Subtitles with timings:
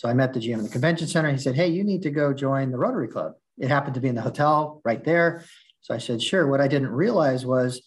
[0.00, 1.30] So I met the GM in the convention center.
[1.30, 3.34] He said, Hey, you need to go join the Rotary Club.
[3.58, 5.44] It happened to be in the hotel right there.
[5.82, 6.46] So I said, Sure.
[6.46, 7.86] What I didn't realize was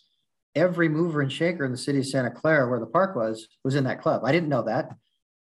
[0.54, 3.74] every mover and shaker in the city of Santa Clara, where the park was, was
[3.74, 4.22] in that club.
[4.24, 4.92] I didn't know that.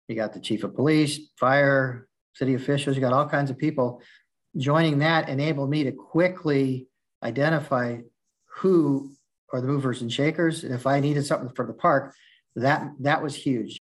[0.09, 4.03] You got the chief of police, fire, city officials, you got all kinds of people.
[4.55, 6.87] Joining that enabled me to quickly
[7.23, 8.01] identify
[8.57, 9.13] who
[9.55, 10.65] are the movers and shakers.
[10.65, 12.15] And if I needed something for the park,
[12.57, 13.78] that that was huge.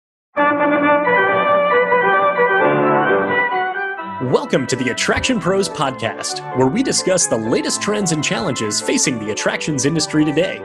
[4.32, 9.21] Welcome to the Attraction Pros podcast, where we discuss the latest trends and challenges facing
[9.21, 10.61] the attractions industry today.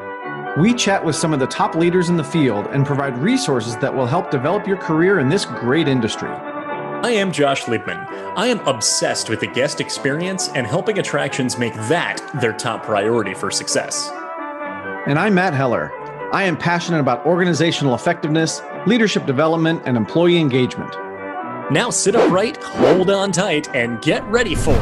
[0.57, 3.93] We chat with some of the top leaders in the field and provide resources that
[3.93, 6.31] will help develop your career in this great industry.
[6.31, 8.03] I am Josh Liebman.
[8.35, 13.35] I am obsessed with the guest experience and helping attractions make that their top priority
[13.35, 14.09] for success.
[15.05, 15.91] And I'm Matt Heller.
[16.33, 20.95] I am passionate about organizational effectiveness, leadership development, and employee engagement.
[21.71, 24.73] Now sit upright, hold on tight, and get ready for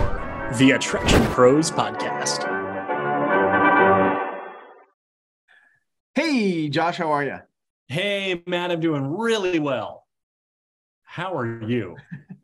[0.58, 2.48] the Attraction Pros Podcast.
[6.16, 7.38] Hey, Josh, how are you?
[7.90, 10.08] Hey, Matt, I'm doing really well.
[11.04, 11.96] How are you?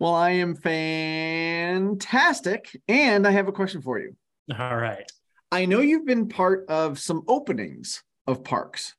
[0.00, 2.02] well, I am fantastic.
[2.88, 4.16] And I have a question for you.
[4.58, 5.08] All right.
[5.52, 8.96] I know you've been part of some openings of parks.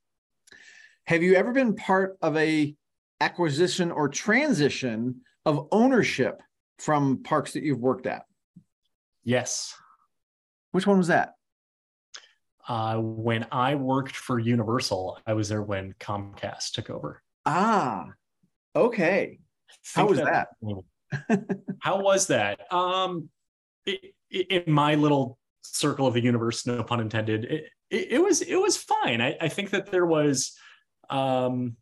[1.03, 2.73] Have you ever been part of a
[3.22, 6.41] acquisition or transition of ownership
[6.80, 8.23] from parks that you've worked at?
[9.23, 9.75] Yes.
[10.72, 11.36] Which one was that?
[12.67, 17.22] Uh, when I worked for Universal, I was there when Comcast took over.
[17.45, 18.08] Ah,
[18.75, 19.39] okay.
[19.94, 20.49] How was that?
[20.61, 21.58] that?
[21.80, 22.72] how was that?
[22.73, 23.30] Um,
[23.86, 28.42] it, it, in my little circle of the universe, no pun intended, it, it, was
[28.42, 29.22] it was fine.
[29.22, 30.53] I, I think that there was
[31.09, 31.75] um,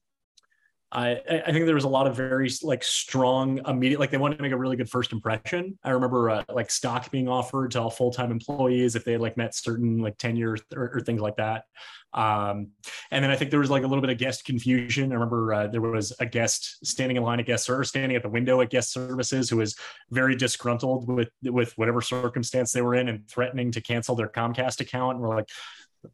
[0.92, 4.38] I, I think there was a lot of very like strong immediate like they wanted
[4.38, 5.78] to make a really good first impression.
[5.84, 9.38] I remember uh, like stock being offered to all full time employees if they like
[9.38, 11.66] met certain like tenure or, or things like that.
[12.14, 12.70] Um,
[13.12, 15.12] and then I think there was like a little bit of guest confusion.
[15.12, 18.24] I remember uh, there was a guest standing in line at guest service, standing at
[18.24, 19.76] the window at guest services, who was
[20.10, 24.80] very disgruntled with with whatever circumstance they were in and threatening to cancel their Comcast
[24.80, 25.18] account.
[25.18, 25.50] And we're like,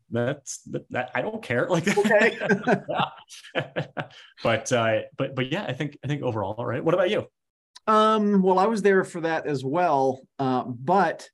[0.09, 1.67] that's that, that, I don't care.
[1.69, 2.37] Like, okay,
[4.43, 6.83] but uh, but but yeah, I think I think overall, all right.
[6.83, 7.27] What about you?
[7.87, 11.29] Um, well, I was there for that as well, uh, but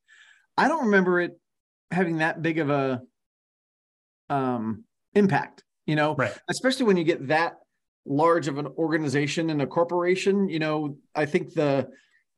[0.57, 1.39] I don't remember it
[1.91, 3.01] having that big of a
[4.29, 5.63] um impact.
[5.85, 6.37] You know, right?
[6.49, 7.53] Especially when you get that
[8.05, 10.49] large of an organization and a corporation.
[10.49, 11.89] You know, I think the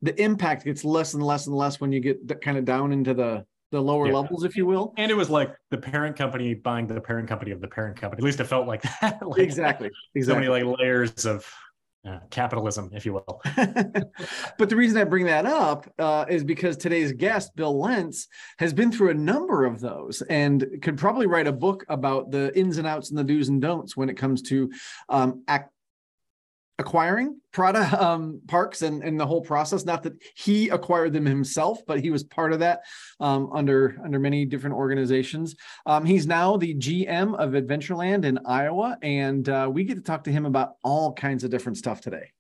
[0.02, 3.13] the impact gets less and less and less when you get kind of down into
[3.13, 4.13] the the lower yeah.
[4.13, 4.94] levels, if you will.
[4.97, 8.19] And it was like the parent company buying the parent company of the parent company.
[8.19, 9.28] At least it felt like that.
[9.28, 9.89] like, exactly.
[10.13, 10.22] Exactly.
[10.22, 11.51] So many like layers of
[12.07, 13.41] uh, capitalism, if you will.
[14.57, 18.28] but the reason I bring that up uh, is because today's guest, Bill Lentz,
[18.59, 22.55] has been through a number of those and could probably write a book about the
[22.57, 24.72] ins and outs and the do's and don'ts when it comes to
[25.09, 25.72] um, act,
[26.79, 29.85] acquiring Prada um, parks and, and the whole process.
[29.85, 32.81] Not that he acquired them himself, but he was part of that
[33.19, 35.56] um, under under many different organizations.
[35.85, 40.23] Um, he's now the GM of Adventureland in Iowa, and uh, we get to talk
[40.25, 42.31] to him about all kinds of different stuff today.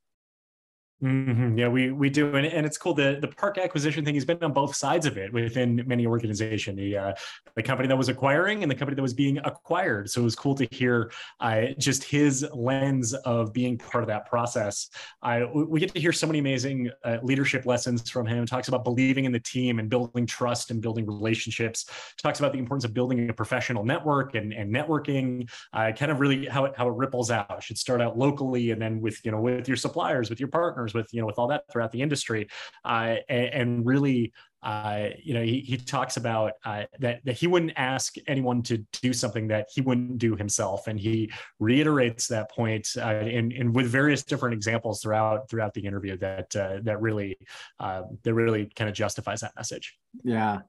[1.03, 1.57] Mm-hmm.
[1.57, 2.93] Yeah, we we do, and, and it's cool.
[2.93, 4.13] The the park acquisition thing.
[4.13, 6.77] He's been on both sides of it within many organization.
[6.77, 7.13] The uh,
[7.57, 10.09] the company that was acquiring and the company that was being acquired.
[10.09, 11.11] So it was cool to hear
[11.41, 14.89] uh, just his lens of being part of that process.
[15.21, 18.45] I we get to hear so many amazing uh, leadership lessons from him.
[18.45, 21.85] Talks about believing in the team and building trust and building relationships.
[22.17, 25.49] Talks about the importance of building a professional network and and networking.
[25.73, 27.51] Uh, kind of really how it how it ripples out.
[27.57, 30.47] It should start out locally and then with you know with your suppliers, with your
[30.47, 32.47] partners with you know with all that throughout the industry,
[32.85, 34.33] uh, and, and, really.
[34.61, 38.77] Uh, you know, he, he talks about uh, that that he wouldn't ask anyone to
[39.01, 43.73] do something that he wouldn't do himself, and he reiterates that point uh, in, in
[43.73, 47.37] with various different examples throughout throughout the interview that uh, that really
[47.77, 49.97] that really kind of justifies that message.
[50.23, 50.59] Yeah,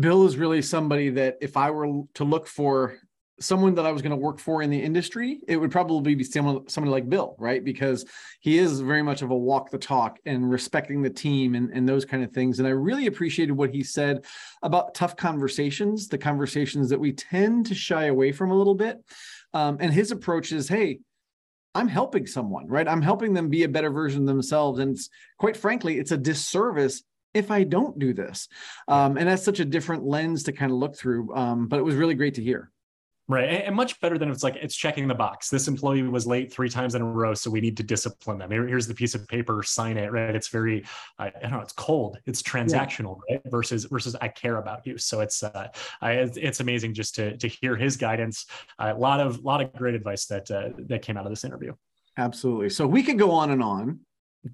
[0.00, 2.98] Bill is really somebody that if I were to look for
[3.38, 6.24] someone that I was going to work for in the industry, it would probably be
[6.24, 7.62] someone, somebody like Bill, right?
[7.62, 8.04] Because
[8.40, 11.88] he is very much of a walk the talk and respecting the team and, and
[11.88, 12.58] those kind of things.
[12.58, 14.24] And I really appreciated what he said
[14.62, 19.02] about tough conversations, the conversations that we tend to shy away from a little bit.
[19.52, 21.00] Um, and his approach is, hey,
[21.74, 22.88] I'm helping someone, right?
[22.88, 24.78] I'm helping them be a better version of themselves.
[24.78, 27.02] And it's, quite frankly, it's a disservice
[27.34, 28.48] if I don't do this.
[28.88, 31.34] Um, and that's such a different lens to kind of look through.
[31.34, 32.70] Um, but it was really great to hear.
[33.28, 33.64] Right.
[33.64, 35.48] And much better than it's like it's checking the box.
[35.48, 38.52] This employee was late three times in a row, so we need to discipline them.
[38.52, 40.32] Here's the piece of paper, sign it, right?
[40.32, 40.84] It's very,
[41.18, 43.38] I don't know, it's cold, it's transactional, yeah.
[43.38, 43.42] right?
[43.50, 44.96] Versus versus I care about you.
[44.96, 45.68] So it's uh
[46.00, 48.46] I, it's amazing just to to hear his guidance.
[48.78, 51.74] A lot of lot of great advice that uh, that came out of this interview.
[52.16, 52.70] Absolutely.
[52.70, 54.00] So we could go on and on,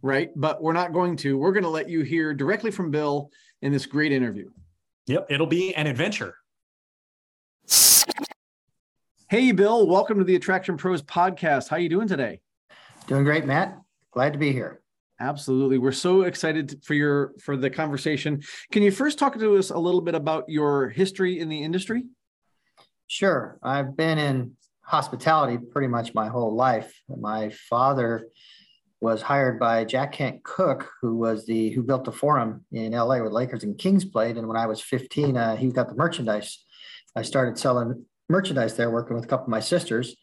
[0.01, 0.31] right?
[0.35, 1.37] But we're not going to.
[1.37, 3.31] We're going to let you hear directly from Bill
[3.61, 4.49] in this great interview.
[5.09, 6.37] Yep, it'll be an adventure.
[9.33, 11.69] Hey, Bill, welcome to the Attraction Pros podcast.
[11.69, 12.43] How are you doing today?
[13.07, 13.79] Doing great, Matt.
[14.11, 14.83] Glad to be here.
[15.21, 15.79] Absolutely.
[15.79, 18.43] We're so excited for your for the conversation.
[18.73, 22.03] Can you first talk to us a little bit about your history in the industry?
[23.07, 23.59] Sure.
[23.63, 24.53] I've been in
[24.83, 26.95] hospitality pretty much my whole life.
[27.09, 28.27] My father
[29.01, 33.23] was hired by Jack Kent Cooke, who was the who built the forum in LA
[33.23, 34.37] with Lakers and Kings played.
[34.37, 36.63] And when I was 15, uh, he got the merchandise.
[37.17, 40.17] I started selling merchandise there, working with a couple of my sisters.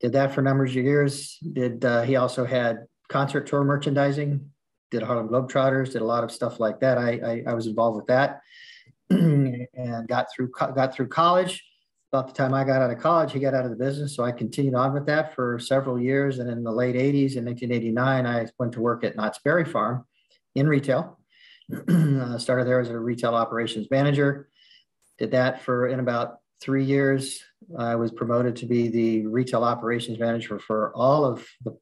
[0.00, 1.38] Did that for a number of years.
[1.52, 4.50] Did uh, he also had concert tour merchandising?
[4.90, 5.92] Did Harlem Globetrotters?
[5.92, 6.98] Did a lot of stuff like that.
[6.98, 8.40] I I, I was involved with that,
[9.10, 11.64] and got through got through college.
[12.12, 14.22] About the time I got out of college, he got out of the business, so
[14.22, 16.40] I continued on with that for several years.
[16.40, 20.04] And in the late '80s, in 1989, I went to work at Knott's Berry Farm
[20.54, 21.18] in retail.
[21.88, 24.48] uh, started there as a retail operations manager.
[25.18, 27.42] Did that for in about three years,
[27.76, 31.76] I was promoted to be the retail operations manager for all of the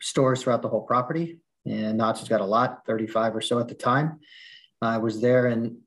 [0.00, 1.38] stores throughout the whole property.
[1.66, 4.20] And Knott's has got a lot, 35 or so at the time.
[4.82, 5.78] I was there in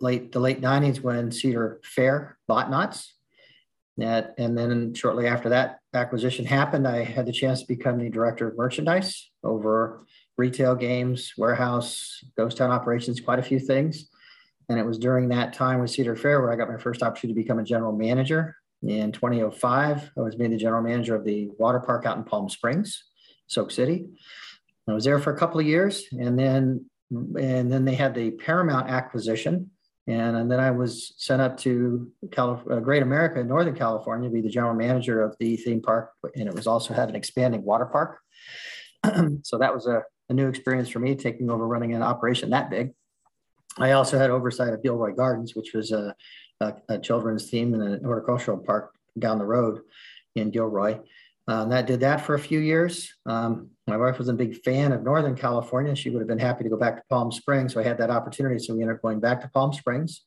[0.00, 3.14] late the late 90s when Cedar Fair bought Knott's.
[3.98, 8.08] That, and then shortly after that acquisition happened, I had the chance to become the
[8.08, 10.06] director of merchandise over
[10.36, 14.08] retail games, warehouse, ghost town operations, quite a few things.
[14.68, 17.34] And it was during that time with Cedar Fair where I got my first opportunity
[17.40, 18.56] to become a general manager.
[18.82, 22.48] In 2005, I was made the general manager of the water park out in Palm
[22.48, 23.04] Springs,
[23.48, 24.06] Soak City.
[24.88, 28.30] I was there for a couple of years, and then and then they had the
[28.32, 29.70] Paramount acquisition,
[30.06, 34.28] and, and then I was sent up to Calif- uh, Great America in Northern California
[34.28, 37.16] to be the general manager of the theme park, and it was also had an
[37.16, 38.18] expanding water park.
[39.42, 42.70] so that was a, a new experience for me, taking over running an operation that
[42.70, 42.92] big.
[43.78, 46.14] I also had oversight of Gilroy Gardens, which was a,
[46.60, 49.80] a, a children's theme in an horticultural park down the road
[50.34, 50.98] in Gilroy.
[51.46, 53.10] Um, that did that for a few years.
[53.24, 55.94] Um, my wife was a big fan of Northern California.
[55.94, 57.72] She would have been happy to go back to Palm Springs.
[57.72, 58.58] So I had that opportunity.
[58.58, 60.24] So we ended up going back to Palm Springs.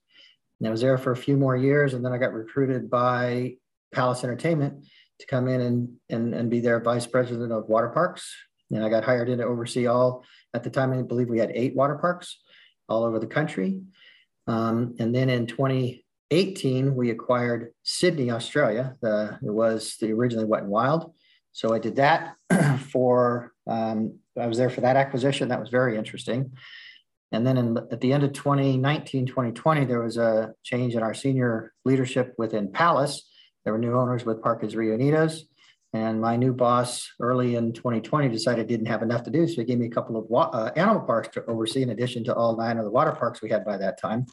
[0.60, 1.94] And I was there for a few more years.
[1.94, 3.58] And then I got recruited by
[3.94, 4.86] Palace Entertainment
[5.20, 8.36] to come in and, and, and be their vice president of water parks.
[8.72, 10.24] And I got hired in to oversee all,
[10.56, 12.40] at the time, I believe we had eight water parks
[12.92, 13.82] all over the country.
[14.48, 18.96] Um, and then in 2018, we acquired Sydney, Australia.
[19.02, 21.14] The, it was the originally Wet and Wild.
[21.54, 22.36] So I did that
[22.92, 25.50] for, um, I was there for that acquisition.
[25.50, 26.52] That was very interesting.
[27.32, 31.14] And then in, at the end of 2019, 2020, there was a change in our
[31.14, 33.30] senior leadership within Palace.
[33.64, 35.42] There were new owners with Parques Reunidos.
[35.94, 39.46] And my new boss early in 2020 decided didn't have enough to do.
[39.48, 42.36] So he gave me a couple of uh, animal parks to oversee in addition to
[42.36, 44.26] all nine of the water parks we had by that time.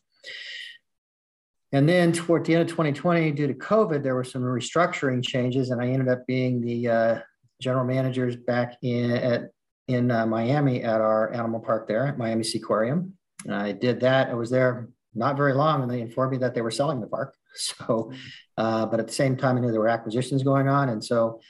[1.73, 5.71] And then toward the end of 2020, due to COVID, there were some restructuring changes,
[5.71, 7.19] and I ended up being the uh,
[7.61, 9.51] general managers back in at
[9.89, 13.13] in uh, Miami at our animal park there at Miami Seaquarium.
[13.47, 14.29] And I did that.
[14.29, 17.07] I was there not very long, and they informed me that they were selling the
[17.07, 17.35] park.
[17.79, 18.13] So,
[18.57, 20.89] uh, but at the same time, I knew there were acquisitions going on.
[20.89, 21.41] And so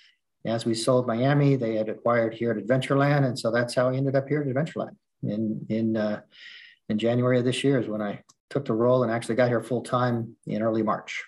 [0.45, 3.25] as we sold Miami, they had acquired here at Adventureland.
[3.25, 6.21] And so that's how I ended up here at Adventureland in, in, uh,
[6.89, 9.63] in January of this year is when I took the role and actually got here
[9.63, 11.25] full time in early March.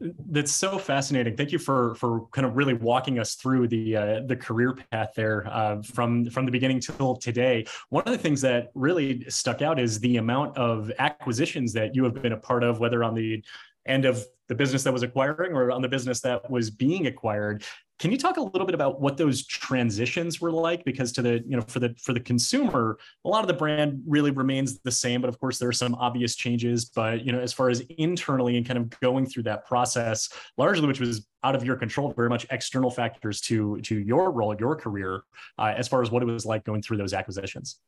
[0.00, 1.36] That's so fascinating.
[1.36, 5.10] Thank you for for kind of really walking us through the uh, the career path
[5.16, 7.66] there uh, from from the beginning till today.
[7.88, 12.04] One of the things that really stuck out is the amount of acquisitions that you
[12.04, 13.42] have been a part of, whether on the
[13.88, 17.64] end of the business that was acquiring or on the business that was being acquired.
[17.98, 20.84] Can you talk a little bit about what those transitions were like?
[20.84, 24.00] Because to the, you know, for the for the consumer, a lot of the brand
[24.06, 26.84] really remains the same, but of course there are some obvious changes.
[26.84, 30.86] But you know, as far as internally and kind of going through that process, largely
[30.86, 34.76] which was out of your control, very much external factors to to your role, your
[34.76, 35.22] career,
[35.58, 37.80] uh, as far as what it was like going through those acquisitions.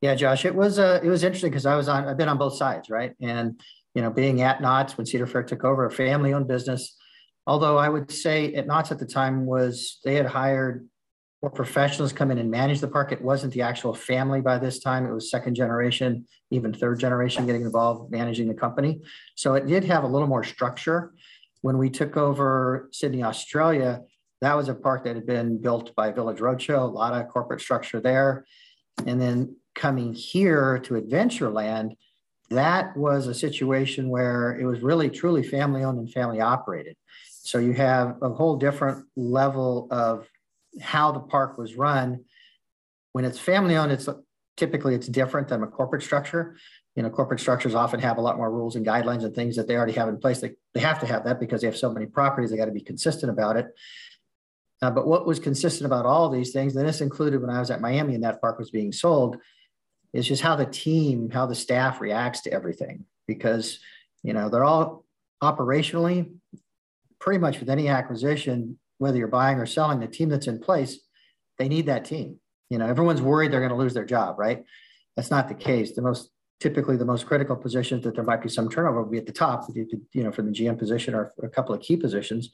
[0.00, 2.38] Yeah, Josh, it was uh, it was interesting because I was on I've been on
[2.38, 3.14] both sides, right?
[3.20, 3.60] And
[3.96, 6.94] you know, being at Knott's when Cedar Fair took over, a family-owned business.
[7.46, 10.86] Although I would say at Knott's at the time was they had hired
[11.40, 13.10] more professionals come in and manage the park.
[13.10, 15.06] It wasn't the actual family by this time.
[15.06, 19.00] It was second generation, even third generation getting involved managing the company.
[19.34, 21.14] So it did have a little more structure
[21.62, 24.02] when we took over Sydney, Australia,
[24.42, 27.62] that was a park that had been built by Village Roadshow, a lot of corporate
[27.62, 28.44] structure there.
[29.06, 31.96] And then coming here to Adventureland,
[32.50, 36.96] that was a situation where it was really truly family owned and family operated.
[37.42, 40.28] So you have a whole different level of
[40.80, 42.24] how the park was run.
[43.12, 44.08] When it's family owned, it's
[44.56, 46.56] typically it's different than a corporate structure.
[46.94, 49.68] You know, corporate structures often have a lot more rules and guidelines and things that
[49.68, 50.40] they already have in place.
[50.40, 52.72] They, they have to have that because they have so many properties, they got to
[52.72, 53.66] be consistent about it.
[54.82, 57.70] Uh, but what was consistent about all these things, and this included when I was
[57.70, 59.36] at Miami and that park was being sold,
[60.16, 63.04] is just how the team, how the staff reacts to everything.
[63.26, 63.80] Because,
[64.22, 65.04] you know, they're all
[65.42, 66.32] operationally,
[67.20, 70.98] pretty much with any acquisition, whether you're buying or selling, the team that's in place,
[71.58, 72.38] they need that team.
[72.70, 74.64] You know, everyone's worried they're going to lose their job, right?
[75.16, 75.94] That's not the case.
[75.94, 76.30] The most
[76.60, 79.32] typically the most critical positions that there might be some turnover will be at the
[79.32, 82.50] top, you know, from the GM position or a couple of key positions.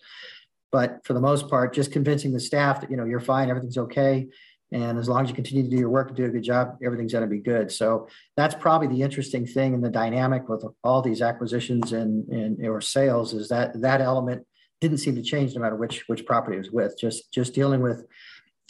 [0.73, 3.79] But for the most part, just convincing the staff that, you know, you're fine, everything's
[3.79, 4.29] okay.
[4.73, 6.79] And as long as you continue to do your work and do a good job,
[6.85, 7.71] everything's going to be good.
[7.71, 12.67] So that's probably the interesting thing in the dynamic with all these acquisitions and, and
[12.67, 14.47] or sales is that that element
[14.81, 16.99] didn't seem to change no matter which which property it was with.
[16.99, 18.05] Just just dealing with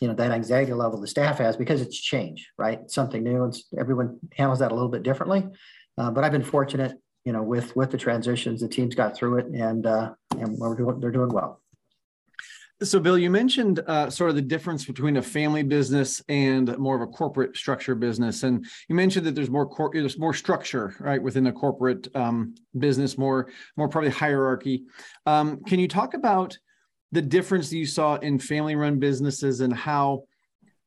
[0.01, 2.81] you know that anxiety level the staff has because it's change, right?
[2.83, 5.49] It's something new, everyone handles that a little bit differently.
[5.97, 6.93] Uh, but I've been fortunate,
[7.25, 10.75] you know, with with the transitions, the teams got through it, and uh, and we're
[10.75, 11.62] doing they're doing well.
[12.83, 16.97] So, Bill, you mentioned uh, sort of the difference between a family business and more
[16.97, 20.95] of a corporate structure business, and you mentioned that there's more cor- there's more structure
[20.99, 24.85] right within a corporate um, business, more more probably hierarchy.
[25.27, 26.59] Um, can you talk about
[27.13, 30.25] the difference you saw in family-run businesses and how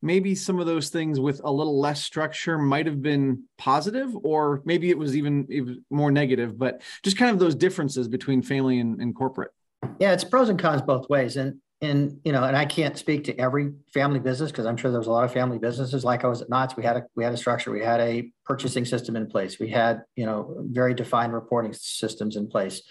[0.02, 4.62] maybe some of those things with a little less structure might have been positive, or
[4.66, 6.58] maybe it was even, even more negative?
[6.58, 9.52] But just kind of those differences between family and, and corporate.
[10.00, 13.25] Yeah, it's pros and cons both ways, and and you know, and I can't speak
[13.25, 16.05] to every family business because I'm sure there's a lot of family businesses.
[16.05, 18.32] Like I was at Knott's, we had a we had a structure, we had a
[18.46, 22.82] purchasing system in place, we had you know very defined reporting systems in place.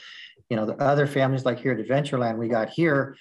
[0.50, 3.17] You know, the other families like here at Adventureland, we got here.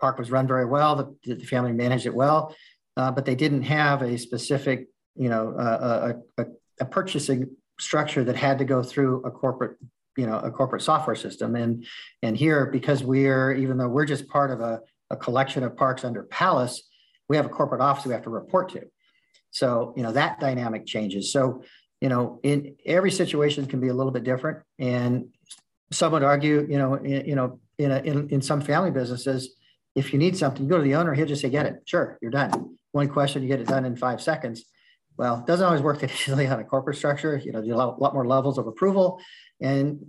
[0.00, 1.16] Park was run very well.
[1.24, 2.54] The, the family managed it well,
[2.96, 6.46] uh, but they didn't have a specific, you know, uh, a, a,
[6.80, 9.76] a purchasing structure that had to go through a corporate
[10.16, 11.56] you know a corporate software system.
[11.56, 11.86] And
[12.22, 16.04] and here because we're even though we're just part of a, a collection of parks
[16.04, 16.82] under palace
[17.28, 18.82] we have a corporate office we have to report to.
[19.50, 21.32] So you know that dynamic changes.
[21.32, 21.62] So
[22.00, 24.58] you know in every situation can be a little bit different.
[24.78, 25.28] And
[25.90, 29.54] some would argue you know in, you know in, a, in in some family businesses
[29.94, 31.82] if you need something you go to the owner he'll just say get it.
[31.84, 32.76] Sure you're done.
[32.92, 34.64] One question you get it done in five seconds
[35.16, 38.00] well it doesn't always work initially on a corporate structure you know a lot, a
[38.00, 39.20] lot more levels of approval
[39.60, 40.04] and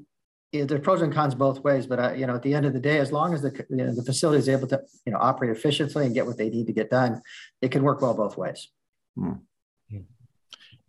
[0.54, 2.68] you know, there's pros and cons both ways, but uh, you know, at the end
[2.68, 5.12] of the day, as long as the you know, the facility is able to you
[5.12, 7.24] know operate efficiently and get what they need to get done,
[7.62, 8.70] it can work well both ways.
[9.18, 9.34] Hmm.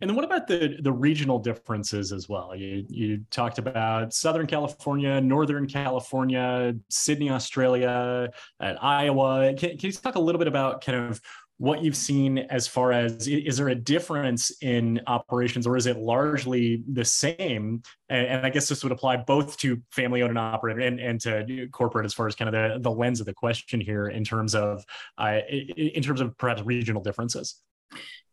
[0.01, 2.55] And then what about the the regional differences as well?
[2.55, 8.29] You you talked about Southern California, Northern California, Sydney, Australia,
[8.59, 9.53] and Iowa.
[9.57, 11.21] Can, can you talk a little bit about kind of
[11.57, 15.97] what you've seen as far as is there a difference in operations or is it
[15.97, 17.81] largely the same?
[18.09, 21.21] And, and i guess this would apply both to family owned and operated and, and
[21.21, 24.23] to corporate as far as kind of the, the lens of the question here in
[24.23, 24.83] terms of
[25.17, 27.61] uh, in terms of perhaps regional differences.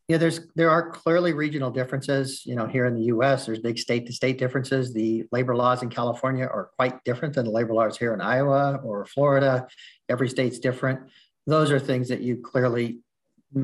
[0.09, 3.79] Yeah there's there are clearly regional differences you know here in the us there's big
[3.79, 4.93] state to state differences.
[4.93, 8.81] The labor laws in california are quite different than the labor laws here in iowa
[8.83, 9.67] or florida.
[10.09, 10.99] Every state's different.
[11.47, 12.99] Those are things that you clearly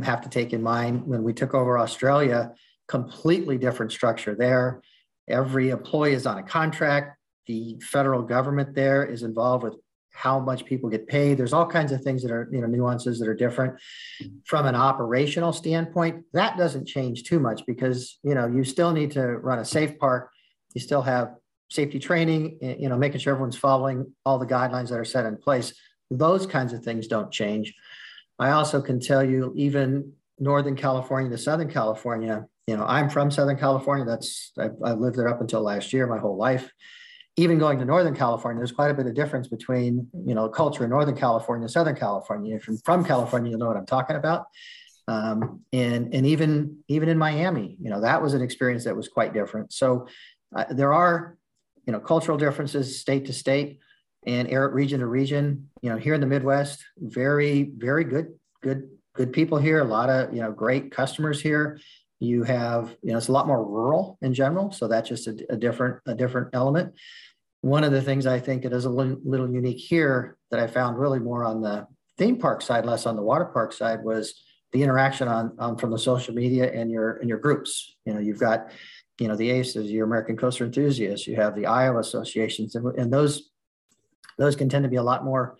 [0.04, 2.54] have to take in mind when we took over Australia,
[2.88, 4.82] completely different structure there.
[5.28, 7.18] Every employee is on a contract.
[7.48, 9.76] The federal government there is involved with
[10.12, 11.38] how much people get paid.
[11.38, 13.80] There's all kinds of things that are, you know, nuances that are different.
[14.46, 19.12] From an operational standpoint, that doesn't change too much because, you know, you still need
[19.12, 20.30] to run a safe park.
[20.74, 21.36] You still have
[21.70, 25.26] safety training, eh, you know, making sure everyone's following all the guidelines that are set
[25.26, 25.74] in place.
[26.12, 27.74] Those kinds of things don't change.
[28.40, 33.30] I also can tell you, even Northern California to Southern California, you know, I'm from
[33.32, 34.06] Southern California.
[34.06, 36.72] That's, I, I lived there up until last year, my whole life.
[37.36, 40.84] Even going to Northern California, there's quite a bit of difference between, you know, culture
[40.84, 42.56] in Northern California and Southern California.
[42.56, 44.46] If you're from California, you'll know what I'm talking about.
[45.08, 49.08] Um, and and even even in Miami, you know, that was an experience that was
[49.08, 49.74] quite different.
[49.74, 50.08] So
[50.56, 51.38] uh, there are,
[51.86, 53.80] you know, cultural differences state to state
[54.26, 55.70] and air region to region.
[55.82, 59.80] You know, here in the Midwest, very, very good, good, good people here.
[59.80, 61.80] A lot of you know great customers here.
[62.22, 65.38] You have, you know, it's a lot more rural in general, so that's just a,
[65.50, 66.94] a different, a different element.
[67.62, 70.68] one of the things I think that is a little, little unique here that I
[70.68, 74.42] found really more on the theme park side, less on the water park side, was
[74.72, 77.96] the interaction on, on from the social media and your and your groups.
[78.06, 78.72] You know, you've got,
[79.20, 83.12] you know, the ACEs, your American Coaster Enthusiasts, you have the Iowa associations, and, and
[83.12, 83.49] those
[84.40, 85.58] those can tend to be a lot more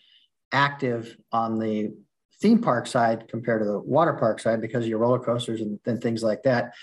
[0.52, 1.94] active on the
[2.42, 5.80] theme park side compared to the water park side because of your roller coasters and,
[5.86, 6.74] and things like that.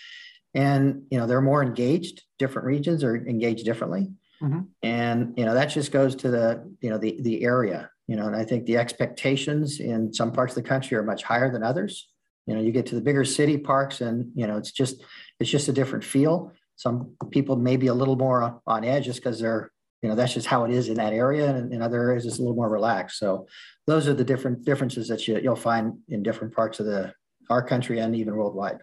[0.54, 2.22] And you know, they're more engaged.
[2.38, 4.10] Different regions are engaged differently.
[4.42, 4.60] Mm-hmm.
[4.82, 8.26] And you know that just goes to the you know the the area you know
[8.26, 11.62] and I think the expectations in some parts of the country are much higher than
[11.62, 12.08] others.
[12.46, 15.02] You know you get to the bigger city parks and you know it's just
[15.40, 16.52] it's just a different feel.
[16.76, 19.72] Some people may be a little more on edge just because they're
[20.02, 22.38] you know that's just how it is in that area and in other areas it's
[22.38, 23.18] a little more relaxed.
[23.18, 23.46] So
[23.86, 27.12] those are the different differences that you, you'll find in different parts of the
[27.48, 28.78] our country and even worldwide.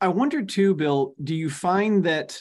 [0.00, 2.38] I wonder too bill do you find that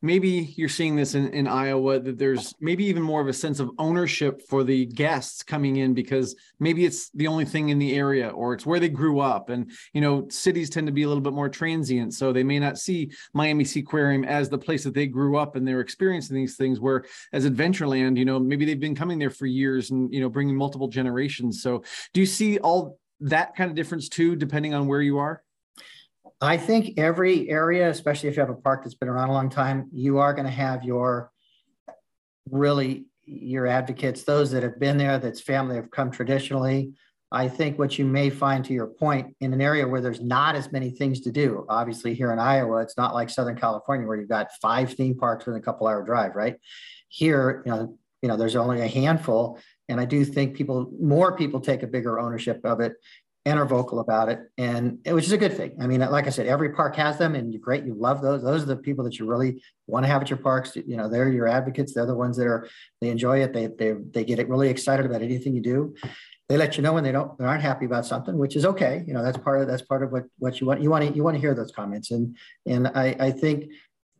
[0.00, 3.58] maybe you're seeing this in, in Iowa that there's maybe even more of a sense
[3.58, 7.94] of ownership for the guests coming in because maybe it's the only thing in the
[7.94, 9.50] area or it's where they grew up.
[9.50, 12.14] And, you know, cities tend to be a little bit more transient.
[12.14, 15.66] So they may not see Miami Seaquarium as the place that they grew up and
[15.66, 19.46] they're experiencing these things where as Adventureland, you know, maybe they've been coming there for
[19.46, 21.62] years and, you know, bringing multiple generations.
[21.62, 21.82] So
[22.14, 25.42] do you see all that kind of difference too, depending on where you are?
[26.40, 29.50] I think every area, especially if you have a park that's been around a long
[29.50, 31.32] time, you are going to have your
[32.50, 36.94] really your advocates, those that have been there, that's family have come traditionally.
[37.30, 40.54] I think what you may find to your point in an area where there's not
[40.54, 44.16] as many things to do, obviously here in Iowa, it's not like Southern California where
[44.16, 46.56] you've got five theme parks within a couple hour drive, right?
[47.08, 49.60] Here, you know, you know, there's only a handful.
[49.90, 52.94] And I do think people, more people take a bigger ownership of it
[53.48, 55.72] and are vocal about it, and which is a good thing.
[55.80, 57.84] I mean, like I said, every park has them, and you're great.
[57.84, 58.42] You love those.
[58.42, 60.76] Those are the people that you really want to have at your parks.
[60.76, 61.94] You know, they're your advocates.
[61.94, 62.68] They're the ones that are
[63.00, 63.54] they enjoy it.
[63.54, 65.94] They they they get it really excited about anything you do.
[66.50, 69.02] They let you know when they don't they aren't happy about something, which is okay.
[69.06, 70.82] You know, that's part of that's part of what what you want.
[70.82, 73.70] You want to you want to hear those comments, and and I I think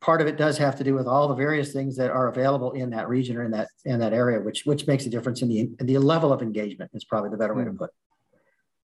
[0.00, 2.72] part of it does have to do with all the various things that are available
[2.72, 5.48] in that region or in that in that area, which which makes a difference in
[5.48, 7.76] the the level of engagement is probably the better way to hmm.
[7.76, 7.90] put.
[7.90, 8.08] It.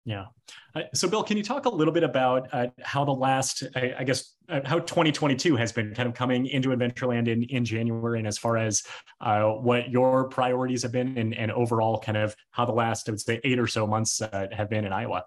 [0.04, 0.26] Yeah.
[0.74, 3.94] Uh, so, Bill, can you talk a little bit about uh, how the last, I,
[3.98, 8.18] I guess, uh, how 2022 has been kind of coming into Adventureland in, in January,
[8.18, 8.82] and as far as
[9.20, 13.12] uh, what your priorities have been, and, and overall, kind of how the last, I
[13.12, 15.24] would say, eight or so months uh, have been in Iowa?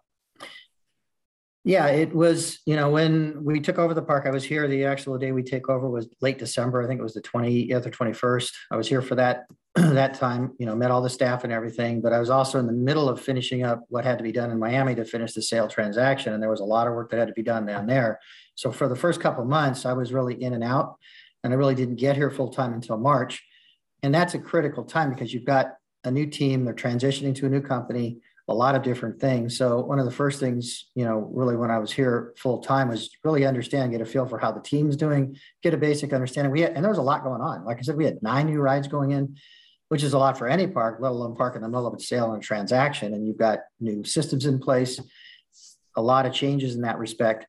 [1.65, 4.67] Yeah, it was, you know, when we took over the park, I was here.
[4.67, 6.84] The actual day we take over was late December.
[6.84, 8.52] I think it was the 20th or 21st.
[8.71, 9.45] I was here for that
[9.76, 12.67] that time, you know, met all the staff and everything, but I was also in
[12.67, 15.41] the middle of finishing up what had to be done in Miami to finish the
[15.41, 16.34] sale transaction.
[16.34, 18.19] And there was a lot of work that had to be done down there.
[18.54, 20.97] So for the first couple months, I was really in and out
[21.43, 23.43] and I really didn't get here full time until March.
[24.04, 25.73] And that's a critical time because you've got
[26.04, 29.58] a new team, they're transitioning to a new company a lot of different things.
[29.58, 32.89] So one of the first things, you know, really when I was here full time
[32.89, 36.51] was really understand, get a feel for how the team's doing, get a basic understanding.
[36.51, 37.63] We had, and there was a lot going on.
[37.63, 39.38] Like I said, we had nine new rides going in,
[39.88, 41.99] which is a lot for any park, let alone park in the middle of a
[41.99, 43.13] sale and a transaction.
[43.13, 44.99] And you've got new systems in place,
[45.95, 47.47] a lot of changes in that respect.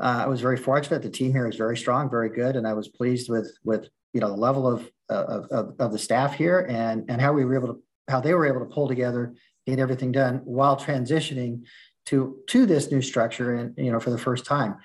[0.00, 1.02] Uh, I was very fortunate.
[1.02, 4.20] The team here is very strong, very good, and I was pleased with with you
[4.20, 7.54] know the level of of, of, of the staff here and and how we were
[7.54, 9.34] able to how they were able to pull together
[9.66, 11.62] get everything done while transitioning
[12.06, 14.76] to to this new structure and you know for the first time.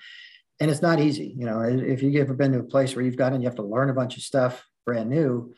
[0.60, 3.18] And it's not easy you know if you've ever been to a place where you've
[3.18, 5.54] gotten you have to learn a bunch of stuff brand new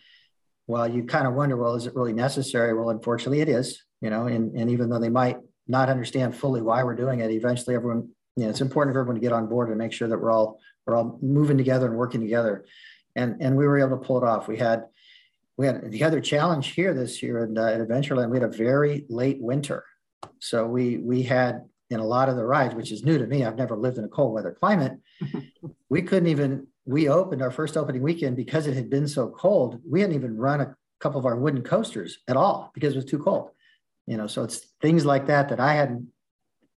[0.68, 2.74] well you kind of wonder well is it really necessary?
[2.74, 6.62] Well unfortunately it is you know and, and even though they might not understand fully
[6.62, 9.48] why we're doing it eventually everyone you know it's important for everyone to get on
[9.48, 12.66] board and make sure that we're all we're all moving together and working together.
[13.16, 14.48] And and we were able to pull it off.
[14.48, 14.86] We had
[15.60, 18.30] we had the other challenge here this year at, uh, at Adventureland.
[18.30, 19.84] We had a very late winter,
[20.40, 23.44] so we we had in a lot of the rides, which is new to me.
[23.44, 24.94] I've never lived in a cold weather climate.
[25.90, 26.68] we couldn't even.
[26.86, 29.82] We opened our first opening weekend because it had been so cold.
[29.86, 33.06] We hadn't even run a couple of our wooden coasters at all because it was
[33.06, 33.50] too cold.
[34.08, 36.08] You know, so it's things like that that I hadn't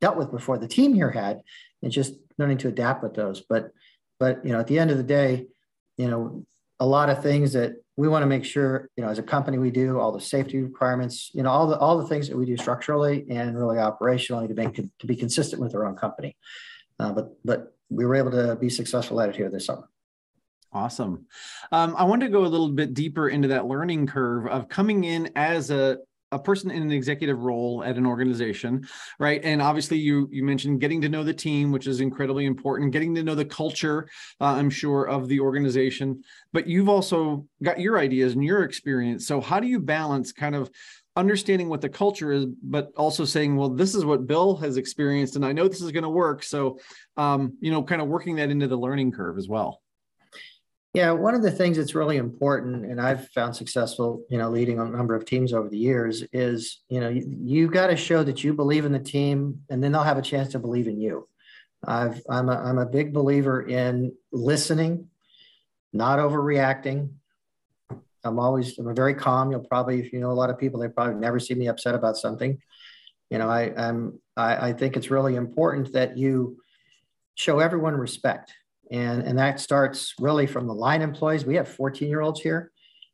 [0.01, 0.57] dealt with before.
[0.57, 1.43] The team here had,
[1.83, 3.43] and just learning to adapt with those.
[3.47, 3.73] But
[4.19, 5.49] but you know, at the end of the day,
[5.99, 6.47] you know,
[6.81, 9.59] a lot of things that we want to make sure, you know, as a company,
[9.59, 12.47] we do all the safety requirements, you know, all the all the things that we
[12.47, 16.37] do structurally and really operationally to make to be consistent with our own company.
[16.99, 19.89] Uh, but but we were able to be successful at it here this summer.
[20.73, 21.27] Awesome.
[21.73, 25.05] Um, I want to go a little bit deeper into that learning curve of coming
[25.05, 25.99] in as a
[26.33, 28.87] a person in an executive role at an organization,
[29.19, 29.41] right?
[29.45, 32.93] And obviously, you you mentioned getting to know the team, which is incredibly important.
[32.93, 34.09] Getting to know the culture,
[34.41, 36.23] uh, I'm sure, of the organization.
[36.53, 39.27] But you've also got your ideas and your experience.
[39.27, 40.71] So how do you balance kind of
[41.17, 45.37] understanding what the culture is, but also saying, well, this is what Bill has experienced,
[45.37, 46.43] and I know this is going to work.
[46.43, 46.79] So,
[47.17, 49.83] um, you know, kind of working that into the learning curve as well.
[50.93, 54.81] Yeah, one of the things that's really important, and I've found successful, you know, leading
[54.81, 58.25] a number of teams over the years, is you know you, you got to show
[58.25, 61.01] that you believe in the team, and then they'll have a chance to believe in
[61.01, 61.29] you.
[61.87, 65.09] I've, I'm a, I'm a big believer in listening,
[65.93, 67.11] not overreacting.
[68.25, 69.53] I'm always I'm very calm.
[69.53, 71.95] You'll probably, if you know a lot of people, they probably never see me upset
[71.95, 72.59] about something.
[73.31, 76.59] You know, I, I'm I, I think it's really important that you
[77.37, 78.53] show everyone respect
[78.91, 81.45] and, and that starts really from the line employees.
[81.45, 82.73] We have 14 year olds here,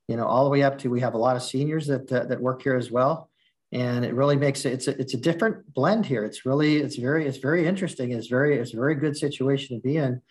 [0.09, 2.41] you know, all the way up to, we have a lot of seniors that, that
[2.41, 3.31] work here as well.
[3.73, 6.25] And it really makes it, it's a, it's a different blend here.
[6.25, 8.13] It's really, it's very, it's very interesting.
[8.13, 10.23] It's very, it's a very good situation to be in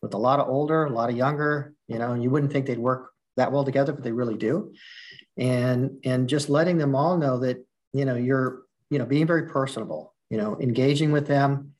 [0.00, 2.66] with a lot of older, a lot of younger, you know, and you wouldn't think
[2.66, 4.72] they'd work that well together, but they really do.
[5.36, 9.48] And, and just letting them all know that, you know, you're, you know, being very
[9.48, 11.72] personable, you know, engaging with them,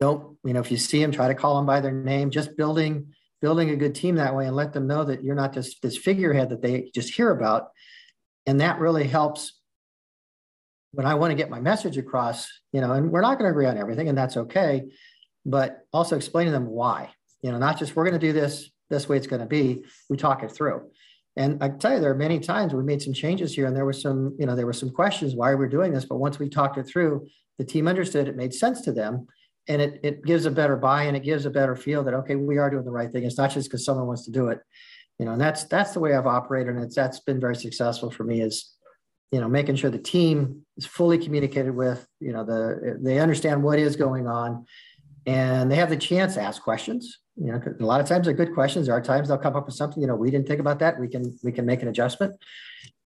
[0.00, 2.56] don't, you know, if you see them, try to call them by their name, just
[2.56, 5.82] building, building a good team that way and let them know that you're not just
[5.82, 7.68] this figurehead that they just hear about.
[8.46, 9.60] And that really helps
[10.92, 13.50] when I want to get my message across, you know, and we're not going to
[13.50, 14.84] agree on everything and that's okay,
[15.44, 17.10] but also explaining them why,
[17.42, 19.84] you know, not just we're going to do this, this way it's going to be,
[20.08, 20.90] we talk it through.
[21.36, 23.84] And I tell you, there are many times we made some changes here and there
[23.84, 26.48] was some, you know, there were some questions why we're doing this, but once we
[26.48, 27.26] talked it through,
[27.58, 29.26] the team understood it made sense to them
[29.68, 31.14] and it, it gives a better buy-in.
[31.14, 33.24] It gives a better feel that okay, we are doing the right thing.
[33.24, 34.60] It's not just because someone wants to do it,
[35.18, 35.32] you know.
[35.32, 38.40] And that's that's the way I've operated, and it's that's been very successful for me.
[38.40, 38.72] Is
[39.32, 42.06] you know making sure the team is fully communicated with.
[42.20, 44.66] You know, the they understand what is going on,
[45.26, 47.20] and they have the chance to ask questions.
[47.36, 48.86] You know, a lot of times they're good questions.
[48.86, 50.00] There are times they'll come up with something.
[50.00, 51.00] You know, we didn't think about that.
[51.00, 52.34] We can we can make an adjustment,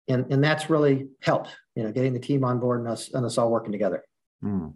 [0.08, 1.56] and and that's really helped.
[1.76, 4.04] You know, getting the team on board and us and us all working together.
[4.44, 4.74] Mm.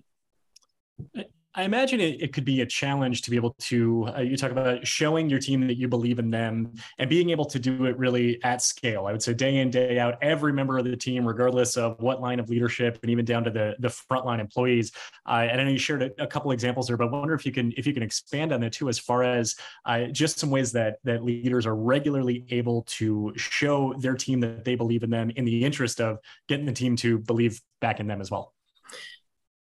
[1.58, 4.52] I imagine it, it, could be a challenge to be able to, uh, you talk
[4.52, 7.98] about showing your team that you believe in them and being able to do it
[7.98, 9.06] really at scale.
[9.06, 12.20] I would say day in, day out, every member of the team, regardless of what
[12.20, 14.92] line of leadership and even down to the, the frontline employees.
[15.26, 17.46] Uh, and I know you shared a, a, couple examples there, but I wonder if
[17.46, 20.50] you can, if you can expand on that too, as far as uh, just some
[20.50, 25.10] ways that, that leaders are regularly able to show their team that they believe in
[25.10, 26.18] them in the interest of
[26.50, 28.55] getting the team to believe back in them as well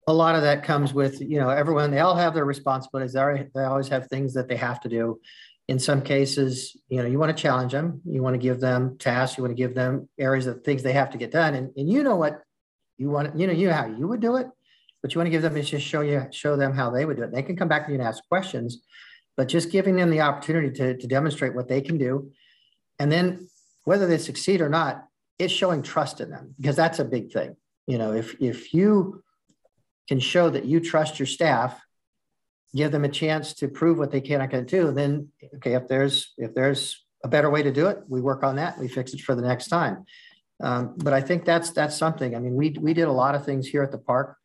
[0.08, 3.14] a lot of that comes with you know everyone they all have their responsibilities.
[3.14, 5.20] They, they always have things that they have to do.
[5.68, 8.02] In some cases you know you want to challenge them.
[8.06, 9.38] You want to give them tasks.
[9.38, 11.54] You want to give them areas of things they have to get done.
[11.54, 12.42] And, and you know what
[12.98, 14.48] you want to, you know you know how you would do it
[15.02, 17.18] but you want to give them is just show you show them how they would
[17.18, 17.32] do it.
[17.32, 18.80] They can come back to you and ask questions
[19.38, 22.32] but just giving them the opportunity to, to demonstrate what they can do.
[23.00, 23.50] And then
[23.86, 25.06] whether they succeed or not
[25.40, 27.56] it's showing trust in them because that's a big thing.
[27.88, 29.24] You know if if you
[30.12, 31.80] can show that you trust your staff,
[32.76, 35.88] give them a chance to prove what they can and can do, then okay, if
[35.88, 38.78] there's if there's a better way to do it, we work on that.
[38.78, 40.04] We fix it for the next time.
[40.62, 42.36] Um, but I think that's that's something.
[42.36, 44.36] I mean, we we did a lot of things here at the park.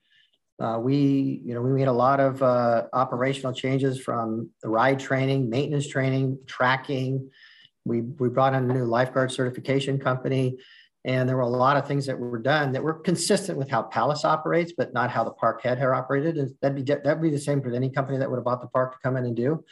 [0.60, 5.00] Uh, we you know we made a lot of uh, operational changes from the ride
[5.00, 7.28] training, maintenance training, tracking.
[7.84, 10.58] We we brought in a new lifeguard certification company.
[11.06, 13.84] And there were a lot of things that were done that were consistent with how
[13.84, 16.36] Palace operates, but not how the park had operated.
[16.36, 18.66] And that'd be that'd be the same for any company that would have bought the
[18.66, 19.64] park to come in and do.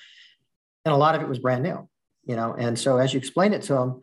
[0.84, 1.88] And a lot of it was brand new,
[2.24, 2.54] you know.
[2.56, 4.02] And so as you explain it to them,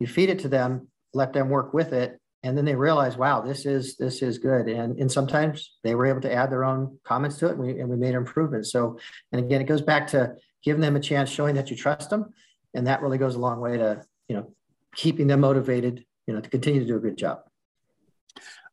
[0.00, 3.40] you feed it to them, let them work with it, and then they realize, wow,
[3.40, 4.68] this is this is good.
[4.68, 7.78] And and sometimes they were able to add their own comments to it, and we,
[7.78, 8.72] and we made improvements.
[8.72, 8.98] So
[9.30, 12.34] and again, it goes back to giving them a chance, showing that you trust them,
[12.74, 14.52] and that really goes a long way to you know
[14.96, 17.40] keeping them motivated you know, to continue to do a good job.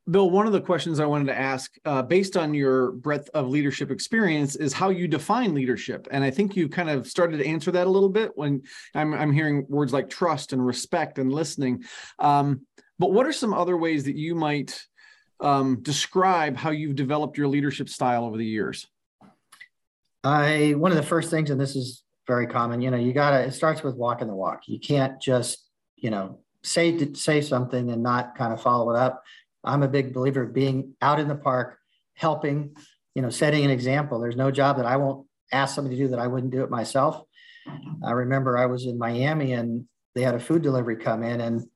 [0.09, 3.47] Bill, one of the questions I wanted to ask, uh, based on your breadth of
[3.47, 6.07] leadership experience, is how you define leadership.
[6.09, 8.63] And I think you kind of started to answer that a little bit when
[8.95, 11.83] I'm, I'm hearing words like trust and respect and listening.
[12.17, 12.65] Um,
[12.97, 14.81] but what are some other ways that you might
[15.41, 18.87] um, describe how you've developed your leadership style over the years?
[20.23, 23.39] I one of the first things, and this is very common, you know, you gotta.
[23.41, 24.63] It starts with walking the walk.
[24.67, 29.23] You can't just, you know, say say something and not kind of follow it up.
[29.63, 31.77] I'm a big believer of being out in the park,
[32.13, 32.75] helping,
[33.15, 34.19] you know, setting an example.
[34.19, 36.69] There's no job that I won't ask somebody to do that I wouldn't do it
[36.69, 37.23] myself.
[38.03, 41.67] I remember I was in Miami and they had a food delivery come in and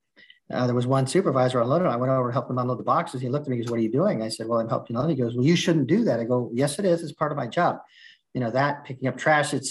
[0.52, 1.88] Uh, there was one supervisor unloading.
[1.88, 3.22] I went over to help him unload the boxes.
[3.22, 3.56] He looked at me.
[3.56, 5.46] He goes, "What are you doing?" I said, "Well, I'm helping unload." He goes, "Well,
[5.46, 7.02] you shouldn't do that." I go, "Yes, it is.
[7.02, 7.80] It's part of my job."
[8.34, 9.54] You know that picking up trash.
[9.54, 9.70] It's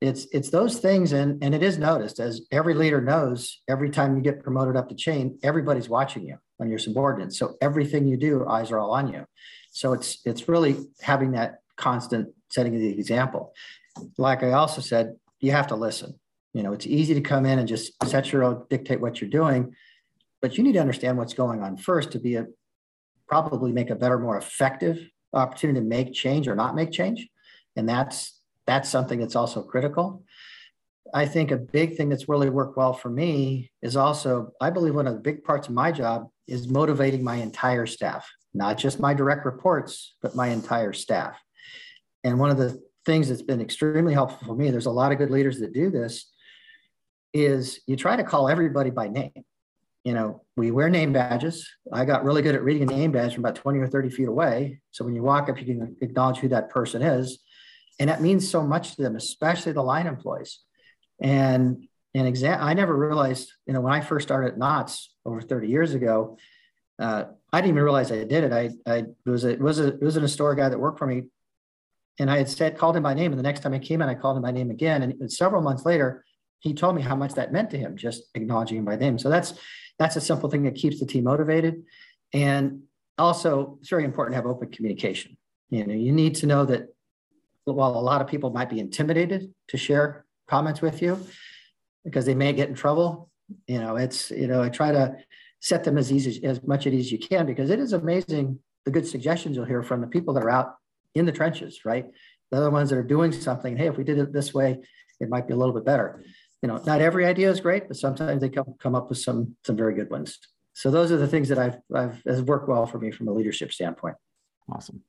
[0.00, 3.60] it's it's those things, and and it is noticed as every leader knows.
[3.68, 7.38] Every time you get promoted up the chain, everybody's watching you on your subordinates.
[7.38, 9.26] So everything you do, eyes are all on you.
[9.72, 13.52] So it's it's really having that constant setting the example.
[14.16, 16.18] Like I also said, you have to listen.
[16.54, 19.30] You know, it's easy to come in and just set your own, dictate what you're
[19.30, 19.74] doing,
[20.42, 22.46] but you need to understand what's going on first to be a
[23.28, 27.28] probably make a better, more effective opportunity to make change or not make change.
[27.76, 28.39] And that's
[28.70, 30.24] that's something that's also critical.
[31.12, 34.94] I think a big thing that's really worked well for me is also, I believe
[34.94, 39.00] one of the big parts of my job is motivating my entire staff, not just
[39.00, 41.36] my direct reports, but my entire staff.
[42.22, 45.18] And one of the things that's been extremely helpful for me, there's a lot of
[45.18, 46.30] good leaders that do this,
[47.34, 49.32] is you try to call everybody by name.
[50.04, 51.68] You know, we wear name badges.
[51.92, 54.28] I got really good at reading a name badge from about 20 or 30 feet
[54.28, 54.80] away.
[54.92, 57.40] So when you walk up, you can acknowledge who that person is.
[58.00, 60.60] And that means so much to them, especially the line employees.
[61.20, 65.42] And an exam, I never realized, you know, when I first started at Knott's over
[65.42, 66.38] 30 years ago,
[66.98, 68.52] uh, I didn't even realize I did it.
[68.52, 71.06] I, I was a, it was a, it was an store guy that worked for
[71.06, 71.24] me,
[72.18, 73.32] and I had said called him by name.
[73.32, 75.02] And the next time I came in, I called him by name again.
[75.02, 76.24] And several months later,
[76.58, 79.18] he told me how much that meant to him, just acknowledging him by name.
[79.18, 79.54] So that's
[79.98, 81.82] that's a simple thing that keeps the team motivated,
[82.32, 82.82] and
[83.18, 85.36] also it's very important to have open communication.
[85.68, 86.88] You know, you need to know that
[87.64, 91.24] while a lot of people might be intimidated to share comments with you
[92.04, 93.30] because they may get in trouble.
[93.66, 95.16] You know, it's, you know, I try to
[95.60, 99.06] set them as easy as much as you can because it is amazing the good
[99.06, 100.74] suggestions you'll hear from the people that are out
[101.14, 102.06] in the trenches, right?
[102.50, 103.76] The ones that are doing something.
[103.76, 104.80] Hey, if we did it this way,
[105.20, 106.24] it might be a little bit better.
[106.62, 109.56] You know, not every idea is great, but sometimes they come, come up with some
[109.64, 110.38] some very good ones.
[110.74, 113.32] So those are the things that I've I've has worked well for me from a
[113.32, 114.16] leadership standpoint.
[114.70, 115.02] Awesome.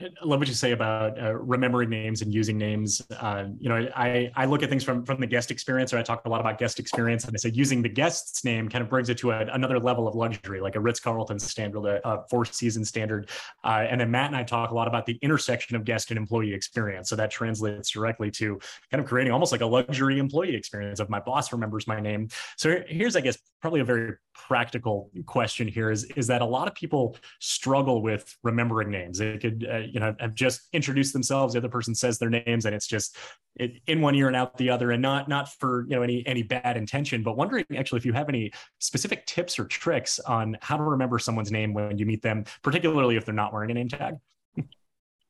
[0.00, 3.02] I love what you say about uh, remembering names and using names.
[3.18, 6.02] Uh, you know, I, I look at things from from the guest experience, or I
[6.02, 8.88] talk a lot about guest experience, and I say using the guest's name kind of
[8.88, 12.24] brings it to a, another level of luxury, like a Ritz Carlton standard, a, a
[12.30, 13.28] Four Seasons standard.
[13.64, 16.18] Uh, and then Matt and I talk a lot about the intersection of guest and
[16.18, 17.08] employee experience.
[17.08, 18.60] So that translates directly to
[18.92, 22.28] kind of creating almost like a luxury employee experience of my boss remembers my name.
[22.56, 26.68] So here's, I guess, probably a very practical question here is is that a lot
[26.68, 29.18] of people struggle with remembering names.
[29.18, 32.64] They could uh, you know have just introduced themselves, the other person says their names,
[32.66, 33.16] and it's just
[33.56, 36.26] it, in one ear and out the other, and not not for you know any
[36.26, 40.56] any bad intention, but wondering actually if you have any specific tips or tricks on
[40.60, 43.74] how to remember someone's name when you meet them, particularly if they're not wearing a
[43.74, 44.14] name tag.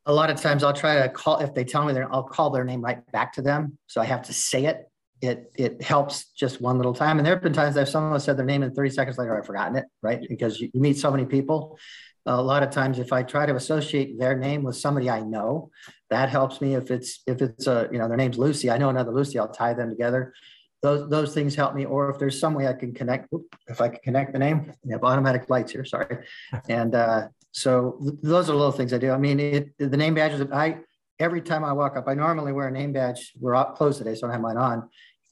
[0.06, 2.50] A lot of times I'll try to call if they tell me their I'll call
[2.50, 3.78] their name right back to them.
[3.86, 4.88] So I have to say it
[5.20, 7.18] it it helps just one little time.
[7.18, 9.46] And there have been times that someone said their name and 30 seconds later I've
[9.46, 10.24] forgotten it, right?
[10.28, 11.78] Because you, you, meet so many people.
[12.26, 15.70] A lot of times if I try to associate their name with somebody I know,
[16.10, 16.74] that helps me.
[16.74, 19.48] If it's if it's a, you know, their name's Lucy, I know another Lucy, I'll
[19.48, 20.34] tie them together.
[20.82, 21.84] Those those things help me.
[21.84, 23.32] Or if there's some way I can connect,
[23.66, 26.26] if I can connect the name, we have automatic lights here, sorry.
[26.68, 29.10] And uh, so th- those are little things I do.
[29.10, 30.78] I mean, it, the name badges, I
[31.18, 33.32] every time I walk up, I normally wear a name badge.
[33.40, 34.88] We're closed today, so I don't have mine on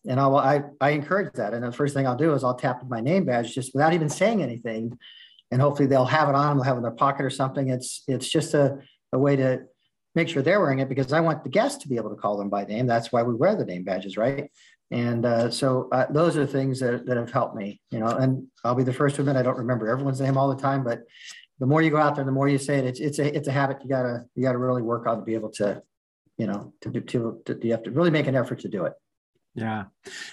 [0.09, 1.53] and I'll, I, I encourage that.
[1.53, 4.09] And the first thing I'll do is I'll tap my name badge just without even
[4.09, 4.99] saying anything.
[5.51, 7.69] And hopefully they'll have it on they'll have it in their pocket or something.
[7.69, 8.79] It's, it's just a,
[9.13, 9.61] a way to
[10.15, 12.37] make sure they're wearing it because I want the guests to be able to call
[12.37, 12.87] them by name.
[12.87, 14.51] That's why we wear the name badges, right?
[14.91, 18.47] And uh, so uh, those are things that, that have helped me, you know, and
[18.65, 21.01] I'll be the first to admit I don't remember everyone's name all the time, but
[21.59, 23.49] the more you go out there, the more you say it, it's, it's a, it's
[23.49, 25.83] a habit you gotta, you gotta really work on to be able to,
[26.39, 28.85] you know, to, to, to, to you have to really make an effort to do
[28.85, 28.93] it.
[29.57, 29.85] Yeah.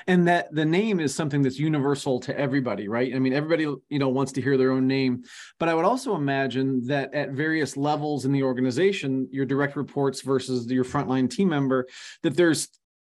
[0.05, 3.15] And that the name is something that's universal to everybody, right?
[3.15, 5.23] I mean, everybody, you know, wants to hear their own name.
[5.59, 10.19] But I would also imagine that at various levels in the organization, your direct reports
[10.21, 11.87] versus your frontline team member,
[12.21, 12.67] that there's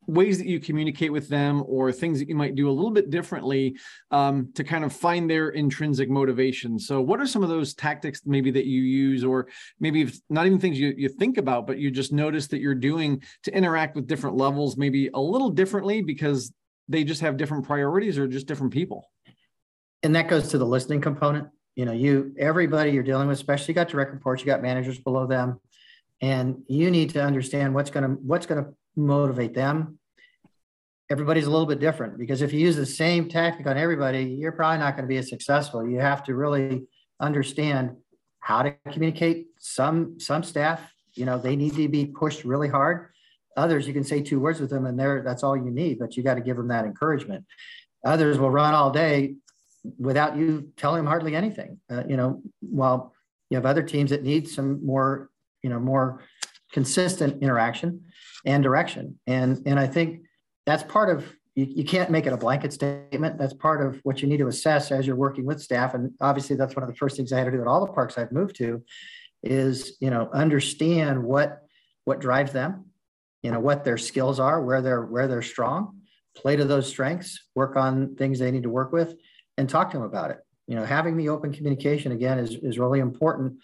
[0.06, 3.10] ways that you communicate with them or things that you might do a little bit
[3.10, 3.76] differently
[4.10, 6.78] um, to kind of find their intrinsic motivation.
[6.78, 9.48] So what are some of those tactics maybe that you use or
[9.80, 13.22] maybe not even things you, you think about but you just notice that you're doing
[13.44, 16.52] to interact with different levels maybe a little differently because
[16.88, 19.10] they just have different priorities or just different people?
[20.02, 21.48] And that goes to the listening component.
[21.76, 25.00] You know you everybody you're dealing with especially you got direct reports you got managers
[25.00, 25.60] below them
[26.20, 29.98] and you need to understand what's going to what's going to motivate them.
[31.10, 34.52] Everybody's a little bit different because if you use the same tactic on everybody, you're
[34.52, 35.86] probably not going to be as successful.
[35.86, 36.86] You have to really
[37.20, 37.96] understand
[38.40, 39.46] how to communicate.
[39.58, 40.80] Some some staff,
[41.14, 43.10] you know, they need to be pushed really hard.
[43.56, 45.98] Others, you can say two words with them, and there that's all you need.
[45.98, 47.44] But you got to give them that encouragement.
[48.04, 49.34] Others will run all day,
[49.98, 51.78] without you telling them hardly anything.
[51.90, 53.12] Uh, you know, while
[53.50, 55.30] you have other teams that need some more,
[55.62, 56.22] you know, more
[56.72, 58.02] consistent interaction
[58.44, 59.18] and direction.
[59.26, 60.22] And and I think
[60.66, 63.38] that's part of you, you can't make it a blanket statement.
[63.38, 65.94] That's part of what you need to assess as you're working with staff.
[65.94, 67.92] And obviously that's one of the first things I had to do at all the
[67.92, 68.82] parks I've moved to
[69.42, 71.60] is, you know, understand what
[72.04, 72.86] what drives them,
[73.42, 76.00] you know, what their skills are, where they're where they're strong,
[76.34, 79.14] play to those strengths, work on things they need to work with,
[79.56, 80.38] and talk to them about it.
[80.66, 83.58] You know, having the open communication again is, is really important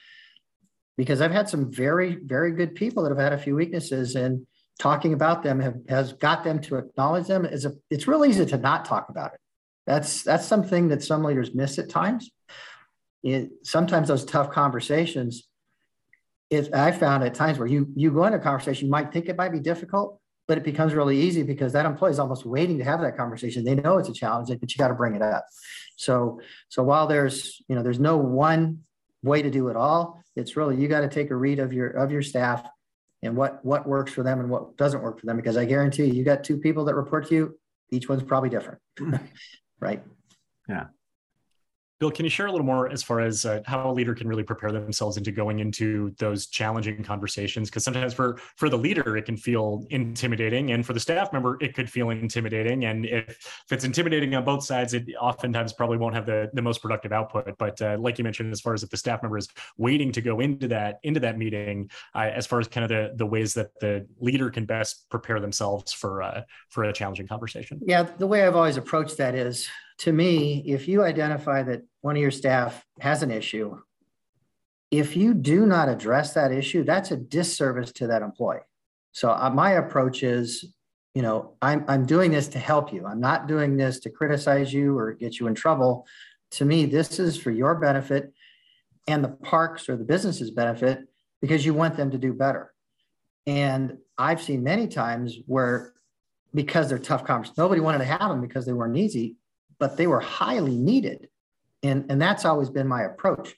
[0.98, 4.46] because I've had some very, very good people that have had a few weaknesses and
[4.80, 7.44] talking about them have, has got them to acknowledge them.
[7.44, 9.40] Is a, it's real easy to not talk about it.
[9.86, 12.30] That's that's something that some leaders miss at times.
[13.22, 15.46] It, sometimes those tough conversations,
[16.48, 19.28] it, I found at times where you you go into a conversation, you might think
[19.28, 22.78] it might be difficult, but it becomes really easy because that employee is almost waiting
[22.78, 23.64] to have that conversation.
[23.64, 25.44] They know it's a challenge, but you got to bring it up.
[25.96, 26.40] So,
[26.70, 28.80] so while there's, you know, there's no one
[29.22, 31.88] way to do it all, it's really, you got to take a read of your,
[31.90, 32.64] of your staff
[33.22, 35.36] and what, what works for them and what doesn't work for them.
[35.36, 37.58] Because I guarantee you, you got two people that report to you,
[37.90, 38.78] each one's probably different.
[38.98, 39.16] Hmm.
[39.80, 40.02] right.
[40.68, 40.86] Yeah.
[42.00, 44.26] Bill, can you share a little more as far as uh, how a leader can
[44.26, 47.68] really prepare themselves into going into those challenging conversations?
[47.68, 51.58] Because sometimes for for the leader, it can feel intimidating, and for the staff member,
[51.60, 52.86] it could feel intimidating.
[52.86, 56.62] And if, if it's intimidating on both sides, it oftentimes probably won't have the, the
[56.62, 57.58] most productive output.
[57.58, 60.22] But uh, like you mentioned, as far as if the staff member is waiting to
[60.22, 63.52] go into that into that meeting, uh, as far as kind of the the ways
[63.52, 67.78] that the leader can best prepare themselves for uh, for a challenging conversation.
[67.84, 69.68] Yeah, the way I've always approached that is
[70.00, 73.78] to me, if you identify that one of your staff has an issue,
[74.90, 78.60] if you do not address that issue, that's a disservice to that employee.
[79.12, 80.64] So uh, my approach is,
[81.14, 83.06] you know, I'm, I'm doing this to help you.
[83.06, 86.06] I'm not doing this to criticize you or get you in trouble.
[86.52, 88.32] To me, this is for your benefit
[89.06, 91.00] and the parks or the business's benefit
[91.42, 92.72] because you want them to do better.
[93.46, 95.92] And I've seen many times where
[96.54, 99.36] because they're tough conversations, nobody wanted to have them because they weren't easy,
[99.80, 101.28] but they were highly needed
[101.82, 103.54] and, and that's always been my approach.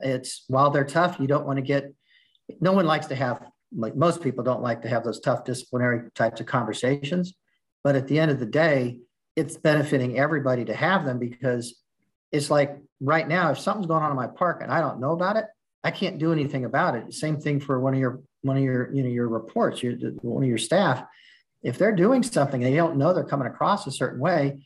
[0.00, 1.92] It's while they're tough, you don't want to get,
[2.60, 3.42] no one likes to have,
[3.76, 7.34] like most people don't like to have those tough disciplinary types of conversations.
[7.84, 8.98] But at the end of the day,
[9.36, 11.80] it's benefiting everybody to have them because
[12.32, 15.12] it's like right now, if something's going on in my park and I don't know
[15.12, 15.46] about it,
[15.82, 17.12] I can't do anything about it.
[17.14, 20.42] Same thing for one of your one of your you know your reports, your one
[20.42, 21.02] of your staff.
[21.62, 24.60] If they're doing something and they don't know they're coming across a certain way,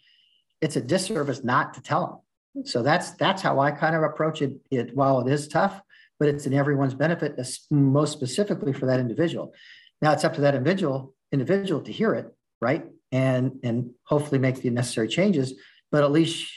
[0.64, 2.24] it's a disservice not to tell
[2.54, 2.64] them.
[2.64, 4.52] So that's that's how I kind of approach it.
[4.70, 5.78] It while it is tough,
[6.18, 7.38] but it's in everyone's benefit,
[7.70, 9.52] most specifically for that individual.
[10.00, 12.26] Now it's up to that individual individual to hear it,
[12.62, 15.52] right, and and hopefully make the necessary changes.
[15.92, 16.50] But at least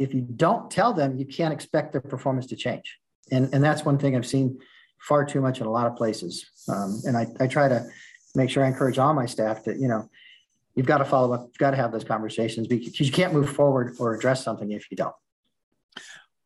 [0.00, 2.98] if you don't tell them, you can't expect their performance to change.
[3.30, 4.58] And and that's one thing I've seen
[4.98, 6.44] far too much in a lot of places.
[6.68, 7.86] Um, and I, I try to
[8.34, 10.08] make sure I encourage all my staff that you know
[10.74, 13.50] you've got to follow up, you've got to have those conversations because you can't move
[13.50, 15.14] forward or address something if you don't.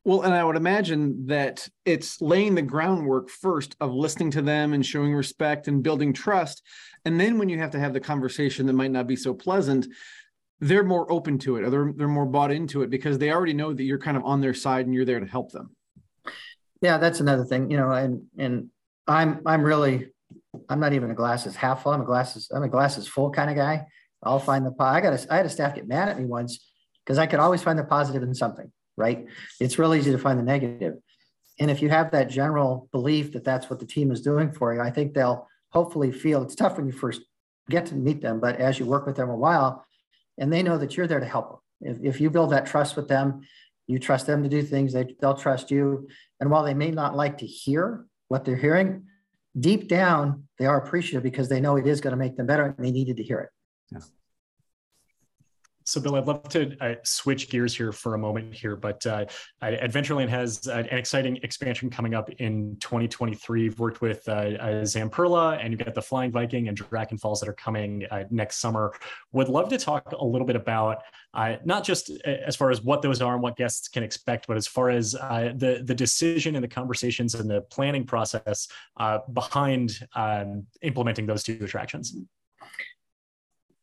[0.04, 4.72] Well, and I would imagine that it's laying the groundwork first of listening to them
[4.72, 6.62] and showing respect and building trust.
[7.04, 9.86] And then when you have to have the conversation that might not be so pleasant,
[10.60, 13.52] they're more open to it or they're, they're more bought into it because they already
[13.52, 15.76] know that you're kind of on their side and you're there to help them.
[16.80, 18.70] Yeah, that's another thing, you know, and and
[19.06, 20.12] I'm I'm really
[20.68, 21.92] I'm not even a glasses half full.
[21.92, 23.86] I'm a glasses I'm a glasses full kind of guy.
[24.22, 26.70] I'll find the I got a, I had a staff get mad at me once
[27.04, 29.26] because I could always find the positive in something right?
[29.60, 30.94] It's real easy to find the negative.
[31.60, 34.74] And if you have that general belief that that's what the team is doing for
[34.74, 37.22] you, I think they'll hopefully feel it's tough when you first
[37.70, 39.84] get to meet them, but as you work with them a while,
[40.36, 41.94] and they know that you're there to help them.
[41.94, 43.42] If, if you build that trust with them,
[43.86, 46.08] you trust them to do things, they, they'll trust you.
[46.40, 49.04] And while they may not like to hear what they're hearing,
[49.58, 52.66] deep down, they are appreciative because they know it is going to make them better
[52.66, 53.50] and they needed to hear it.
[53.90, 54.00] Yeah.
[55.88, 59.24] So, Bill, I'd love to uh, switch gears here for a moment here, but uh,
[59.62, 63.62] Adventureland has an exciting expansion coming up in 2023.
[63.62, 67.40] You've worked with uh, uh, Zamperla, and you've got the Flying Viking and Dragon Falls
[67.40, 68.92] that are coming uh, next summer.
[69.32, 70.98] Would love to talk a little bit about
[71.32, 74.58] uh, not just as far as what those are and what guests can expect, but
[74.58, 78.68] as far as the the decision and the conversations and the planning process
[79.32, 82.14] behind um, implementing those two attractions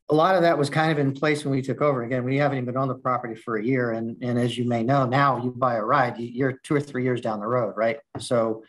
[0.09, 2.03] a lot of that was kind of in place when we took over.
[2.03, 3.91] Again, we haven't even been on the property for a year.
[3.91, 7.03] And, and as you may know, now you buy a ride, you're two or three
[7.03, 7.97] years down the road, right?
[8.19, 8.63] So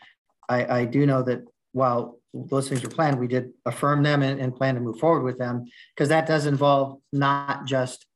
[0.49, 4.41] I, I do know that while those things were planned, we did affirm them and,
[4.41, 8.07] and plan to move forward with them because that does involve not just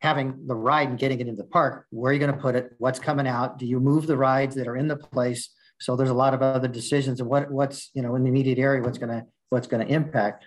[0.00, 2.54] having the ride and getting it into the park, where are you going to put
[2.54, 2.70] it?
[2.78, 3.58] What's coming out?
[3.58, 5.50] Do you move the rides that are in the place?
[5.80, 8.58] So there's a lot of other decisions of what what's you know in the immediate
[8.58, 10.44] area, what's going to what's going to impact.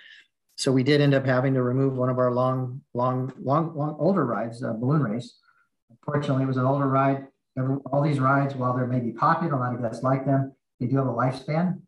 [0.61, 3.95] So we did end up having to remove one of our long, long, long, long
[3.97, 5.39] older rides, uh, balloon race.
[5.89, 7.25] Unfortunately, it was an older ride.
[7.57, 10.53] Every, all these rides, while they may be popular, a lot of guests like them,
[10.79, 11.79] they do have a lifespan.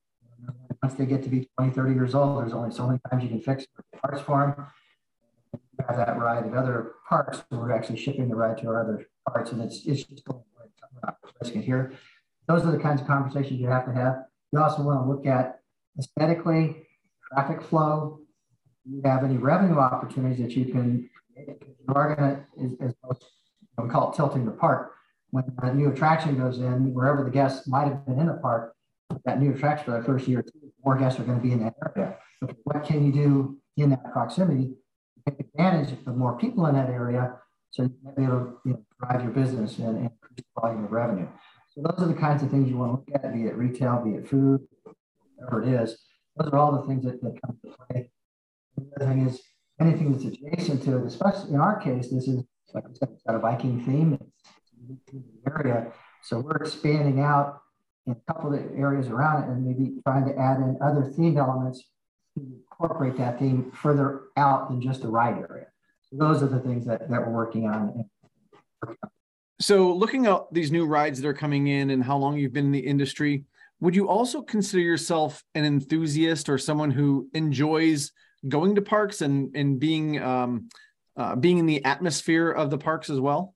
[0.81, 3.29] Once they get to be 20, 30 years old, there's only so many times you
[3.29, 3.67] can fix
[4.01, 4.65] parts for them
[5.77, 7.43] We have that ride at other parks.
[7.51, 10.69] We're actually shipping the ride to our other parts, and it's it's just going away.
[11.03, 11.93] not risking it here.
[12.47, 14.23] Those are the kinds of conversations you have to have.
[14.51, 15.59] You also want to look at
[15.99, 16.87] aesthetically,
[17.31, 18.22] traffic flow.
[18.85, 21.09] You have any revenue opportunities that you can?
[21.37, 22.93] You are going to, as,
[23.77, 24.91] we call it, tilting the park.
[25.31, 28.75] When a new attraction goes in, wherever the guests might have been in the park,
[29.25, 31.63] that new attraction for the first year, two, more guests are going to be in
[31.63, 32.17] that area.
[32.63, 34.75] What can you do in that proximity
[35.27, 37.35] take advantage of more people in that area
[37.71, 40.61] so you might be able to you know, drive your business and, and increase the
[40.61, 41.27] volume of revenue.
[41.69, 44.03] So those are the kinds of things you want to look at, be it retail,
[44.03, 44.61] be it food,
[45.35, 45.97] whatever it is.
[46.37, 48.09] Those are all the things that, that come into play.
[48.91, 49.41] The other thing is
[49.79, 53.23] anything that's adjacent to it, especially in our case, this is like I said, it's
[53.23, 54.17] got a Viking theme.
[54.89, 55.91] It's the area.
[56.23, 57.61] So we're expanding out
[58.05, 61.37] in a couple of areas around it and maybe trying to add in other themed
[61.37, 61.83] elements
[62.35, 65.67] to incorporate that theme further out than just the ride area.
[66.09, 68.05] So those are the things that, that we're working on.
[69.59, 72.65] So looking at these new rides that are coming in and how long you've been
[72.65, 73.45] in the industry,
[73.79, 78.11] would you also consider yourself an enthusiast or someone who enjoys
[78.47, 80.69] going to parks and, and being um,
[81.15, 83.55] uh, being in the atmosphere of the parks as well?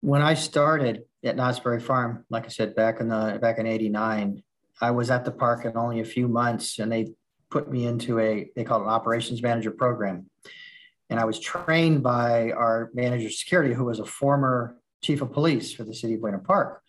[0.00, 3.66] When I started at Knott's Berry Farm, like I said, back in the back in
[3.66, 4.42] '89,
[4.80, 7.14] I was at the park in only a few months, and they
[7.50, 10.28] put me into a, they call it an operations manager program.
[11.10, 15.32] And I was trained by our manager of security, who was a former chief of
[15.32, 16.82] police for the city of Buena Park.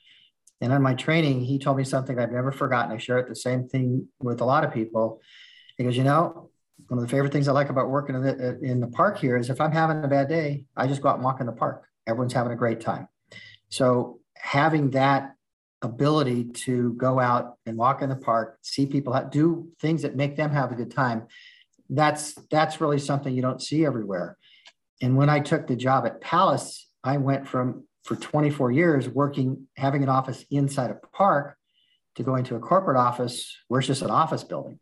[0.62, 2.94] And on my training, he told me something I've never forgotten.
[2.94, 5.20] I share it the same thing with a lot of people.
[5.78, 6.52] He goes, you know,
[6.94, 9.36] one of the favorite things I like about working in the, in the park here
[9.36, 11.52] is if I'm having a bad day, I just go out and walk in the
[11.52, 11.88] park.
[12.06, 13.08] Everyone's having a great time.
[13.70, 15.34] So having that
[15.82, 20.36] ability to go out and walk in the park, see people do things that make
[20.36, 21.26] them have a good time.
[21.90, 24.38] That's that's really something you don't see everywhere.
[25.02, 29.68] And when I took the job at Palace, I went from for 24 years working
[29.78, 31.58] having an office inside a park
[32.18, 34.80] to going to a corporate office where it's just an office building.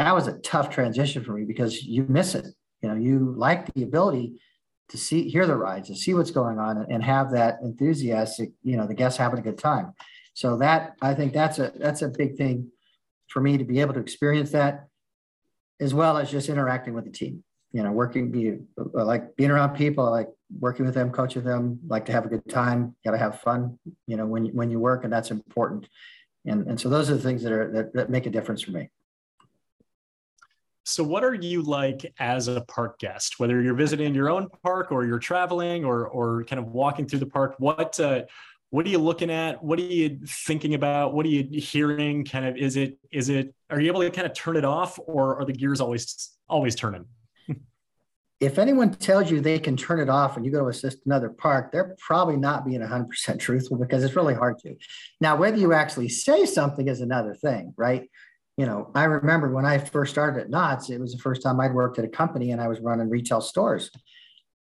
[0.00, 2.46] That was a tough transition for me because you miss it.
[2.80, 4.40] You know, you like the ability
[4.88, 8.78] to see hear the rides and see what's going on and have that enthusiastic, you
[8.78, 9.92] know, the guests having a good time.
[10.32, 12.72] So that I think that's a that's a big thing
[13.28, 14.86] for me to be able to experience that,
[15.80, 17.44] as well as just interacting with the team.
[17.72, 18.56] You know, working be
[18.94, 22.48] like being around people, like working with them, coaching them, like to have a good
[22.48, 23.78] time, got to have fun.
[24.06, 25.88] You know, when when you work, and that's important.
[26.46, 28.70] And and so those are the things that are that, that make a difference for
[28.70, 28.88] me.
[30.84, 33.38] So, what are you like as a park guest?
[33.38, 37.18] Whether you're visiting your own park or you're traveling or or kind of walking through
[37.20, 38.22] the park, what uh,
[38.70, 39.62] what are you looking at?
[39.62, 41.12] What are you thinking about?
[41.12, 42.24] What are you hearing?
[42.24, 44.98] Kind of is it is it are you able to kind of turn it off
[45.06, 47.04] or are the gears always always turning?
[48.40, 51.28] If anyone tells you they can turn it off when you go to assist another
[51.28, 54.76] park they're probably not being 100% truthful because it's really hard to.
[55.20, 58.08] Now whether you actually say something is another thing right
[58.60, 61.58] you know i remember when i first started at knott's it was the first time
[61.60, 63.90] i'd worked at a company and i was running retail stores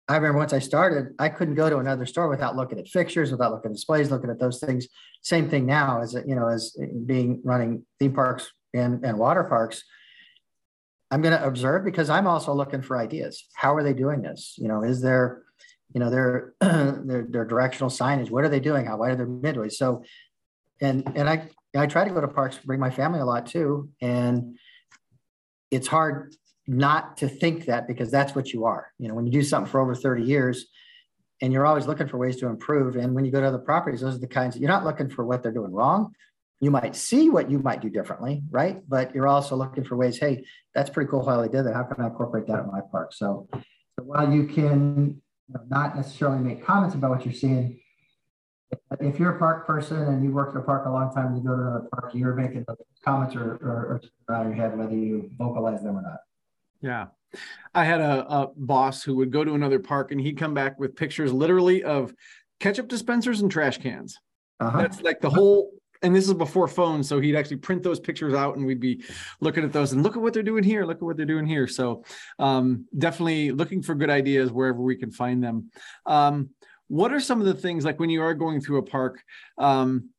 [0.09, 3.31] I remember once I started, I couldn't go to another store without looking at fixtures,
[3.31, 4.89] without looking at displays, looking at those things.
[5.23, 6.77] Same thing now as you know, as
[7.07, 9.85] being running theme parks and, and water parks.
[11.11, 13.47] I'm going to observe because I'm also looking for ideas.
[13.55, 14.57] How are they doing this?
[14.59, 15.45] You know, is there,
[15.95, 18.29] you know, their their, their directional signage?
[18.29, 18.87] What are they doing?
[18.87, 19.75] How wide are their midways?
[19.75, 20.03] So,
[20.81, 23.89] and and I I try to go to parks, bring my family a lot too,
[24.01, 24.59] and
[25.71, 26.35] it's hard
[26.67, 28.89] not to think that because that's what you are.
[28.99, 30.67] You know, when you do something for over 30 years
[31.41, 32.97] and you're always looking for ways to improve.
[32.97, 35.11] And when you go to other properties, those are the kinds that you're not looking
[35.11, 36.15] for what they're doing wrong.
[36.61, 38.81] You might see what you might do differently, right?
[38.89, 41.75] But you're also looking for ways, hey, that's pretty cool how they did that.
[41.75, 43.13] How can I incorporate that in my park?
[43.13, 45.21] So, so while you can
[45.69, 47.81] not necessarily make comments about what you're seeing,
[49.01, 51.43] if you're a park person and you work at a park a long time you
[51.43, 52.65] go to another park, you're making
[53.05, 56.19] comments or, or, or around your head, whether you vocalize them or not.
[56.81, 57.07] Yeah.
[57.75, 60.79] I had a, a, boss who would go to another park and he'd come back
[60.79, 62.13] with pictures literally of
[62.61, 64.19] ketchup dispensers and trash cans.
[64.61, 64.83] Uh-huh.
[64.83, 65.71] That's like the whole
[66.03, 69.05] and this is before phones, so he'd actually print those pictures out, and we'd be
[69.41, 71.47] looking at those and look at what they're doing here, look at what they're doing
[71.47, 71.69] here.
[71.69, 72.05] So
[72.39, 75.71] um, definitely looking for good ideas wherever we can find them.
[76.05, 76.51] Um,
[76.93, 79.23] what are some of the things like when you are going through a park?
[79.57, 80.11] Um,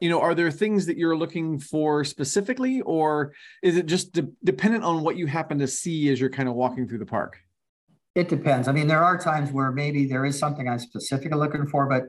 [0.00, 4.32] you know, are there things that you're looking for specifically, or is it just de-
[4.42, 7.36] dependent on what you happen to see as you're kind of walking through the park?
[8.14, 8.68] It depends.
[8.68, 12.04] I mean, there are times where maybe there is something I'm specifically looking for, but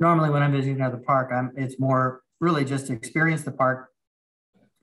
[0.00, 3.90] normally when I'm visiting another park, I'm it's more really just experience the park,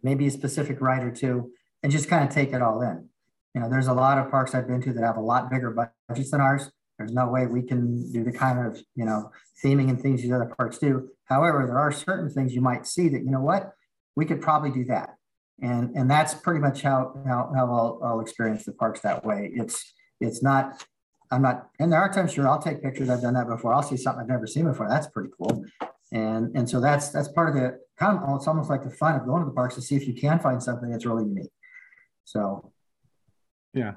[0.03, 3.09] maybe a specific ride or two, and just kind of take it all in.
[3.55, 5.71] You know, there's a lot of parks I've been to that have a lot bigger
[6.07, 6.69] budgets than ours.
[6.97, 9.31] There's no way we can do the kind of, you know,
[9.63, 11.09] theming and things these other parks do.
[11.25, 13.73] However, there are certain things you might see that, you know what,
[14.15, 15.15] we could probably do that.
[15.61, 19.51] And, and that's pretty much how, how, how I'll, I'll experience the parks that way.
[19.53, 20.85] It's, it's not,
[21.31, 23.09] I'm not, and there are times sure I'll take pictures.
[23.09, 23.73] I've done that before.
[23.73, 24.87] I'll see something I've never seen before.
[24.87, 25.65] That's pretty cool.
[26.11, 29.15] And, and so that's, that's part of the kind of, it's almost like the fun
[29.15, 31.51] of going to the parks to see if you can find something that's really unique.
[32.23, 32.71] So.
[33.73, 33.95] Yeah.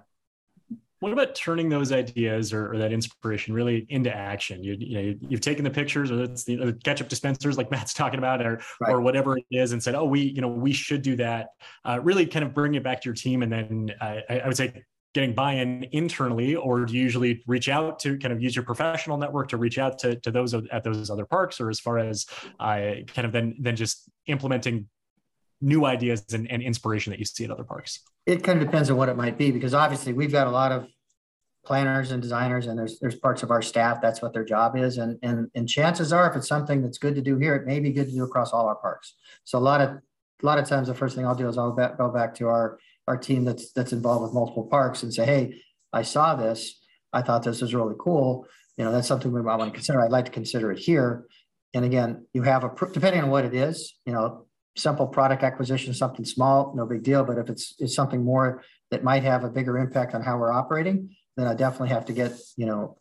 [1.01, 4.65] What about turning those ideas or, or, that inspiration really into action?
[4.65, 7.95] You, you know, you've taken the pictures, or it's the, the ketchup dispensers, like Matt's
[7.95, 8.93] talking about, or right.
[8.93, 11.49] or whatever it is, and said, "Oh, we, you know, we should do that."
[11.85, 14.47] Uh, really, kind of bring it back to your team, and then uh, I, I
[14.47, 14.85] would say
[15.15, 19.17] getting buy-in internally, or do you usually reach out to kind of use your professional
[19.17, 22.27] network to reach out to, to those at those other parks, or as far as
[22.61, 24.89] uh, kind of then then just implementing
[25.61, 28.01] new ideas and, and inspiration that you see at other parks?
[28.29, 30.71] It kind of depends on what it might be, because obviously we've got a lot
[30.71, 30.87] of
[31.65, 34.99] planners and designers, and there's there's parts of our staff that's what their job is,
[34.99, 37.81] and and and chances are, if it's something that's good to do here, it may
[37.81, 39.15] be good to do across all our parks.
[39.45, 39.89] So a lot of
[40.43, 42.79] a lot of times, the first thing I'll do is I'll go back to our
[43.07, 45.63] our team that's that's involved with multiple parks and say, hey,
[45.95, 46.79] I saw this,
[47.15, 48.47] I thought this was really cool.
[48.77, 50.03] You know, that's something we might want to consider.
[50.03, 51.25] I'd like to consider it here.
[51.73, 54.48] And again, you have a depending on what it is, you know,
[54.79, 57.25] simple product acquisition, something small, no big deal.
[57.25, 60.53] But if it's, it's something more that might have a bigger impact on how we're
[60.53, 62.99] operating, then I definitely have to get, you know,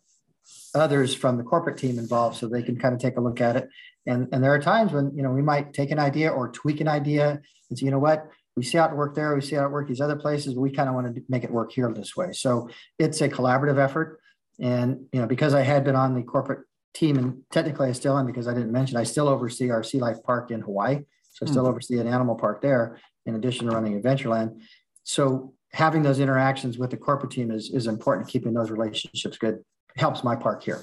[0.74, 3.56] others from the corporate team involved so they can kind of take a look at
[3.56, 3.68] it.
[4.06, 6.80] And, and there are times when, you know, we might take an idea or tweak
[6.80, 8.26] an idea and say, you know what,
[8.56, 10.70] we see how it work there, we see how it work these other places, we
[10.70, 12.32] kind of want to make it work here this way.
[12.32, 14.20] So it's a collaborative effort.
[14.60, 18.18] And, you know, because I had been on the corporate team and technically I still
[18.18, 21.04] am because I didn't mention, I still oversee our Sea Life Park in Hawaii.
[21.38, 21.68] So I still mm.
[21.68, 24.60] oversee an animal park there in addition to running Adventureland.
[25.04, 29.62] So having those interactions with the corporate team is, is important, keeping those relationships good
[29.96, 30.82] helps my park here.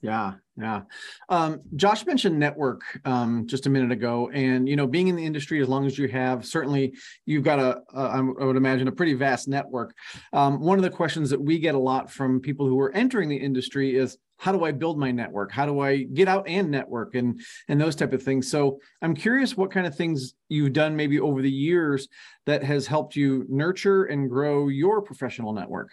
[0.00, 0.82] Yeah, yeah.
[1.28, 5.24] Um, Josh mentioned network um, just a minute ago, and you know, being in the
[5.24, 6.94] industry as long as you have, certainly
[7.26, 8.00] you've got a, a
[8.40, 9.94] I would imagine, a pretty vast network.
[10.32, 13.28] Um, one of the questions that we get a lot from people who are entering
[13.28, 15.52] the industry is, how do I build my network?
[15.52, 18.50] How do I get out and network and and those type of things?
[18.50, 22.08] So I'm curious what kind of things you've done maybe over the years
[22.46, 25.90] that has helped you nurture and grow your professional network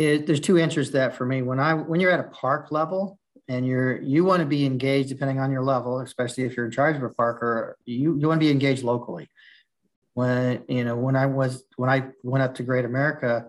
[0.00, 1.42] it, there's two answers to that for me.
[1.42, 5.10] When I when you're at a park level and you're you want to be engaged
[5.10, 8.26] depending on your level, especially if you're in charge of a park or you, you
[8.26, 9.28] want to be engaged locally.
[10.14, 13.48] When you know when I was when I went up to Great America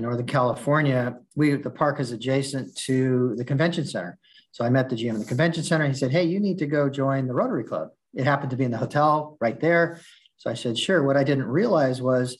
[0.00, 4.18] in Northern California, we the park is adjacent to the convention center.
[4.50, 5.86] So I met the GM of the convention center.
[5.86, 7.90] He said, Hey, you need to go join the Rotary Club.
[8.14, 10.00] It happened to be in the hotel right there.
[10.38, 11.02] So I said, Sure.
[11.02, 12.38] What I didn't realize was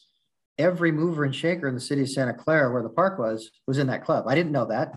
[0.59, 3.79] every mover and shaker in the city of Santa Clara, where the park was, was
[3.79, 4.25] in that club.
[4.27, 4.93] I didn't know that.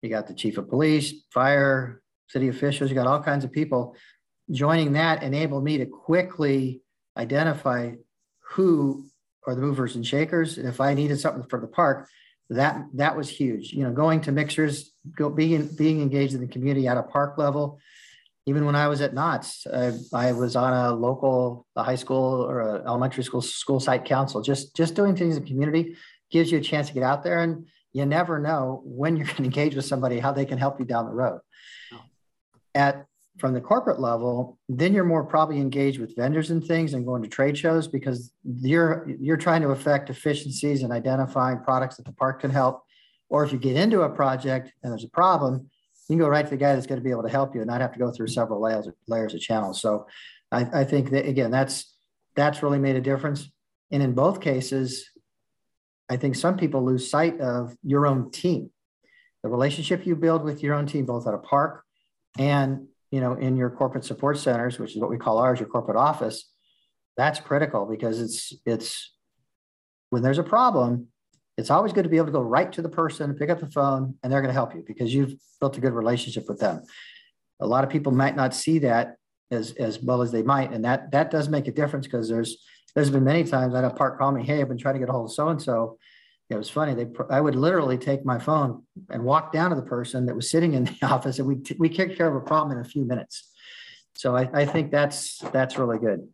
[0.00, 3.96] You got the chief of police, fire, city officials, you got all kinds of people.
[4.50, 6.82] Joining that enabled me to quickly
[7.16, 7.92] identify
[8.50, 9.06] who
[9.46, 10.58] are the movers and shakers.
[10.58, 12.08] If I needed something for the park,
[12.50, 13.72] that that was huge.
[13.72, 17.38] You know, going to mixers, go being being engaged in the community at a park
[17.38, 17.80] level,
[18.46, 22.42] even when I was at Knott's, I, I was on a local a high school
[22.48, 24.40] or a elementary school school site council.
[24.40, 25.96] Just just doing things in the community
[26.30, 29.36] gives you a chance to get out there, and you never know when you're going
[29.38, 31.40] to engage with somebody how they can help you down the road.
[32.74, 33.06] At
[33.38, 37.22] from the corporate level, then you're more probably engaged with vendors and things and going
[37.22, 42.12] to trade shows because you're you're trying to affect efficiencies and identifying products that the
[42.12, 42.82] park can help.
[43.28, 45.68] Or if you get into a project and there's a problem,
[46.08, 47.60] you can go right to the guy that's going to be able to help you
[47.60, 49.82] and not have to go through several layers, layers of channels.
[49.82, 50.06] So
[50.52, 51.94] I, I think that again, that's
[52.36, 53.50] that's really made a difference.
[53.90, 55.10] And in both cases,
[56.08, 58.70] I think some people lose sight of your own team,
[59.42, 61.82] the relationship you build with your own team, both at a park
[62.38, 65.68] and you know in your corporate support centers, which is what we call ours, your
[65.68, 66.50] corporate office.
[67.16, 69.14] That's critical because it's it's
[70.10, 71.08] when there's a problem,
[71.56, 73.70] it's always good to be able to go right to the person, pick up the
[73.70, 76.82] phone, and they're going to help you because you've built a good relationship with them.
[77.60, 79.16] A lot of people might not see that
[79.50, 80.72] as, as well as they might.
[80.72, 82.58] And that, that does make a difference because there's,
[82.94, 85.00] there's been many times I had a park call me, hey, I've been trying to
[85.00, 85.98] get a hold of so-and-so.
[86.48, 86.94] It was funny.
[86.94, 90.48] They, I would literally take my phone and walk down to the person that was
[90.50, 93.04] sitting in the office and we, we kicked care of a problem in a few
[93.04, 93.50] minutes.
[94.14, 96.26] So I, I think that's, that's really good.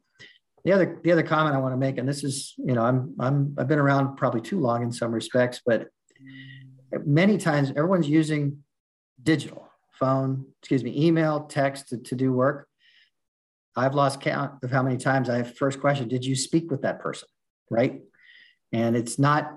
[0.65, 3.17] The other, the other comment I want to make, and this is, you know, I'm,
[3.19, 5.89] I'm, I've been around probably too long in some respects, but
[7.05, 8.63] many times everyone's using
[9.23, 12.69] digital phone, excuse me, email, text to, to do work.
[13.75, 16.83] I've lost count of how many times I have first question, did you speak with
[16.83, 17.29] that person?
[17.71, 18.03] Right.
[18.73, 19.57] And it's not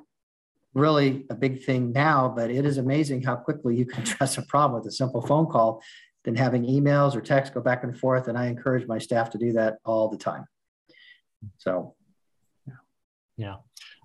[0.75, 4.43] really a big thing now, but it is amazing how quickly you can address a
[4.43, 5.81] problem with a simple phone call
[6.23, 8.27] than having emails or text go back and forth.
[8.27, 10.45] And I encourage my staff to do that all the time.
[11.57, 11.95] So,
[13.37, 13.55] yeah.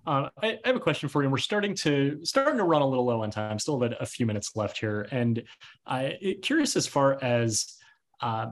[0.07, 1.29] Uh, I, I, have a question for you.
[1.29, 3.59] We're starting to starting to run a little low on time.
[3.59, 5.43] Still have a, a few minutes left here, and
[5.87, 7.75] I curious as far as
[8.23, 8.47] uh,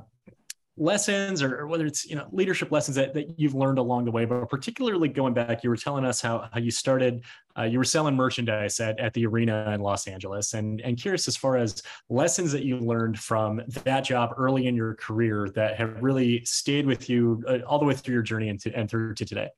[0.78, 4.10] lessons or, or, whether it's you know leadership lessons that, that you've learned along the
[4.10, 7.24] way but particularly going back you were telling us how, how you started
[7.58, 11.26] uh, you were selling merchandise at, at the arena in los angeles and and curious
[11.26, 15.76] as far as lessons that you learned from that job early in your career that
[15.76, 18.88] have really stayed with you uh, all the way through your journey and, to, and
[18.88, 19.48] through to today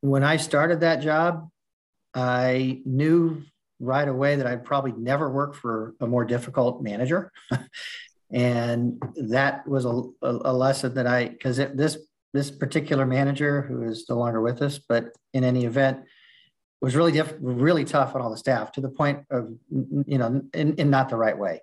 [0.00, 1.48] when i started that job
[2.14, 3.42] i knew
[3.80, 7.32] right away that I'd probably never work for a more difficult manager.
[8.32, 11.98] and that was a, a, lesson that I because this
[12.32, 16.04] this particular manager who is no longer with us, but in any event,
[16.80, 20.42] was really diff- really tough on all the staff to the point of you know
[20.54, 21.60] in, in not the right way.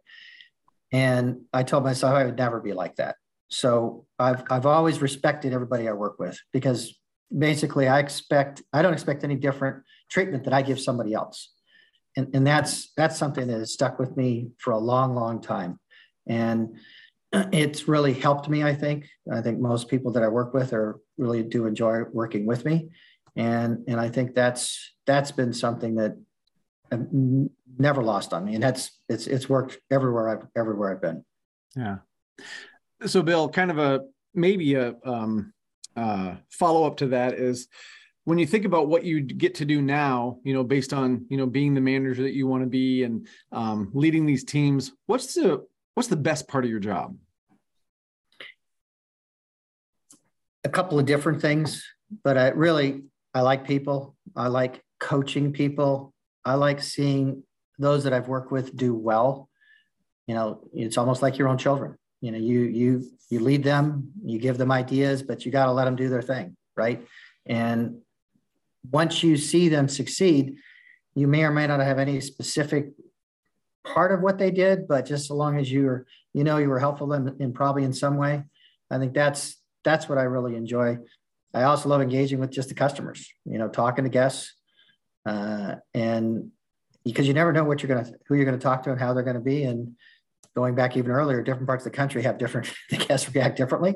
[0.92, 3.16] And I told myself I would never be like that.
[3.50, 6.94] So I've I've always respected everybody I work with because
[7.36, 11.54] basically I expect I don't expect any different treatment that I give somebody else.
[12.16, 15.80] And, and that's that's something that has stuck with me for a long, long time.
[16.28, 16.78] And
[17.34, 19.08] it's really helped me, I think.
[19.32, 22.90] I think most people that I work with are really do enjoy working with me.
[23.36, 26.18] And, and I think that's that's been something that
[26.92, 27.08] I've
[27.78, 28.56] never lost on me.
[28.56, 31.24] And that's it's it's worked everywhere I've everywhere I've been.
[31.76, 31.98] Yeah.
[33.06, 34.02] So Bill, kind of a
[34.34, 35.54] maybe a um,
[35.96, 37.68] uh, follow up to that is
[38.24, 41.38] when you think about what you get to do now, you know, based on you
[41.38, 45.34] know being the manager that you want to be and um, leading these teams, what's
[45.34, 45.66] the
[45.98, 47.18] What's the best part of your job?
[50.64, 51.84] A couple of different things,
[52.24, 54.16] but I really I like people.
[54.36, 56.14] I like coaching people.
[56.46, 57.42] I like seeing
[57.80, 59.50] those that I've worked with do well.
[60.28, 61.98] You know, it's almost like your own children.
[62.22, 65.72] You know, you you you lead them, you give them ideas, but you got to
[65.72, 67.08] let them do their thing, right?
[67.48, 68.02] And
[68.92, 70.58] once you see them succeed,
[71.16, 72.92] you may or may not have any specific
[73.94, 76.80] part of what they did, but just so long as you're, you know, you were
[76.80, 78.44] helpful in, in probably in some way,
[78.92, 80.98] I think that's that's what I really enjoy.
[81.54, 84.54] I also love engaging with just the customers, you know, talking to guests,
[85.26, 86.52] uh, and
[87.04, 89.24] because you never know what you're gonna, who you're gonna talk to, and how they're
[89.24, 89.64] gonna be.
[89.64, 89.96] And
[90.56, 93.96] going back even earlier, different parts of the country have different the guests react differently,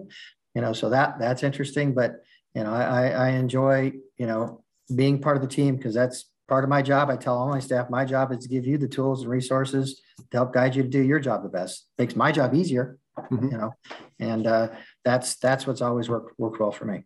[0.55, 0.73] you know.
[0.73, 1.93] So that that's interesting.
[1.93, 2.23] But
[2.55, 4.63] you know, I I enjoy you know
[4.93, 7.09] being part of the team because that's part of my job.
[7.09, 10.01] I tell all my staff, my job is to give you the tools and resources
[10.31, 11.87] to help guide you to do your job the best.
[11.97, 13.45] Makes my job easier, mm-hmm.
[13.45, 13.73] you know,
[14.19, 14.67] and uh,
[15.05, 17.03] that's that's what's always worked worked well for me.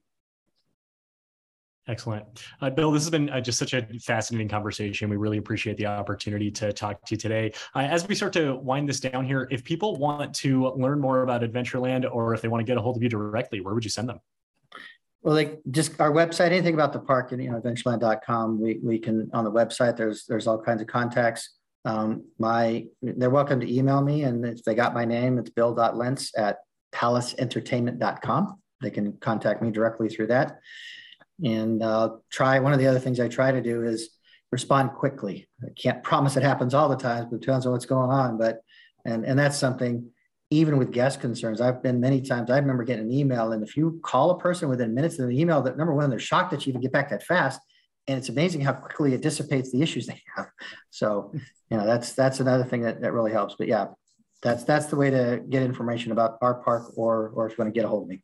[1.87, 2.25] Excellent.
[2.59, 5.11] Uh, Bill, this has been uh, just such a fascinating conversation.
[5.11, 7.53] We really appreciate the opportunity to talk to you today.
[7.75, 11.21] Uh, as we start to wind this down here, if people want to learn more
[11.21, 13.83] about Adventureland or if they want to get a hold of you directly, where would
[13.83, 14.19] you send them?
[15.25, 19.27] Well, like just our website, anything about the park, you know, adventureland.com, we, we can,
[19.33, 21.55] on the website, there's, there's all kinds of contacts.
[21.83, 26.37] Um, my, they're welcome to email me and if they got my name, it's bill.lentz
[26.37, 26.57] at
[26.93, 28.61] palaceentertainment.com.
[28.83, 30.59] They can contact me directly through that.
[31.43, 34.09] And uh, try, one of the other things I try to do is
[34.51, 35.49] respond quickly.
[35.63, 38.37] I can't promise it happens all the time, but it depends on what's going on.
[38.37, 38.59] But,
[39.05, 40.11] and, and that's something
[40.49, 43.75] even with guest concerns, I've been many times, I remember getting an email and if
[43.75, 46.65] you call a person within minutes of the email that number one, they're shocked that
[46.65, 47.59] you even get back that fast.
[48.07, 50.47] And it's amazing how quickly it dissipates the issues they have.
[50.91, 51.33] So,
[51.69, 53.87] you know, that's, that's another thing that, that really helps, but yeah,
[54.41, 57.73] that's, that's the way to get information about our park or, or if you want
[57.73, 58.21] to get a hold of me.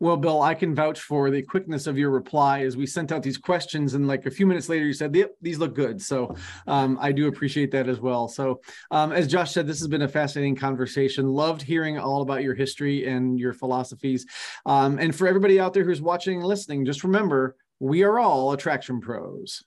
[0.00, 3.22] Well, Bill, I can vouch for the quickness of your reply as we sent out
[3.22, 6.34] these questions, and like a few minutes later, you said, "Yep, these look good." So
[6.66, 8.26] um, I do appreciate that as well.
[8.26, 11.28] So, um, as Josh said, this has been a fascinating conversation.
[11.28, 14.24] Loved hearing all about your history and your philosophies.
[14.64, 18.52] Um, and for everybody out there who's watching and listening, just remember, we are all
[18.52, 19.64] attraction pros.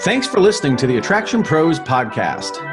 [0.00, 2.71] Thanks for listening to the Attraction Pros podcast.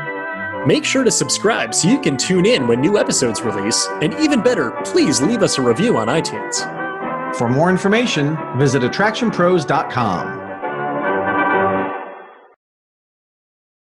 [0.67, 4.41] Make sure to subscribe so you can tune in when new episodes release, and even
[4.41, 6.65] better, please leave us a review on iTunes.
[7.37, 10.48] For more information, visit attractionpros.com.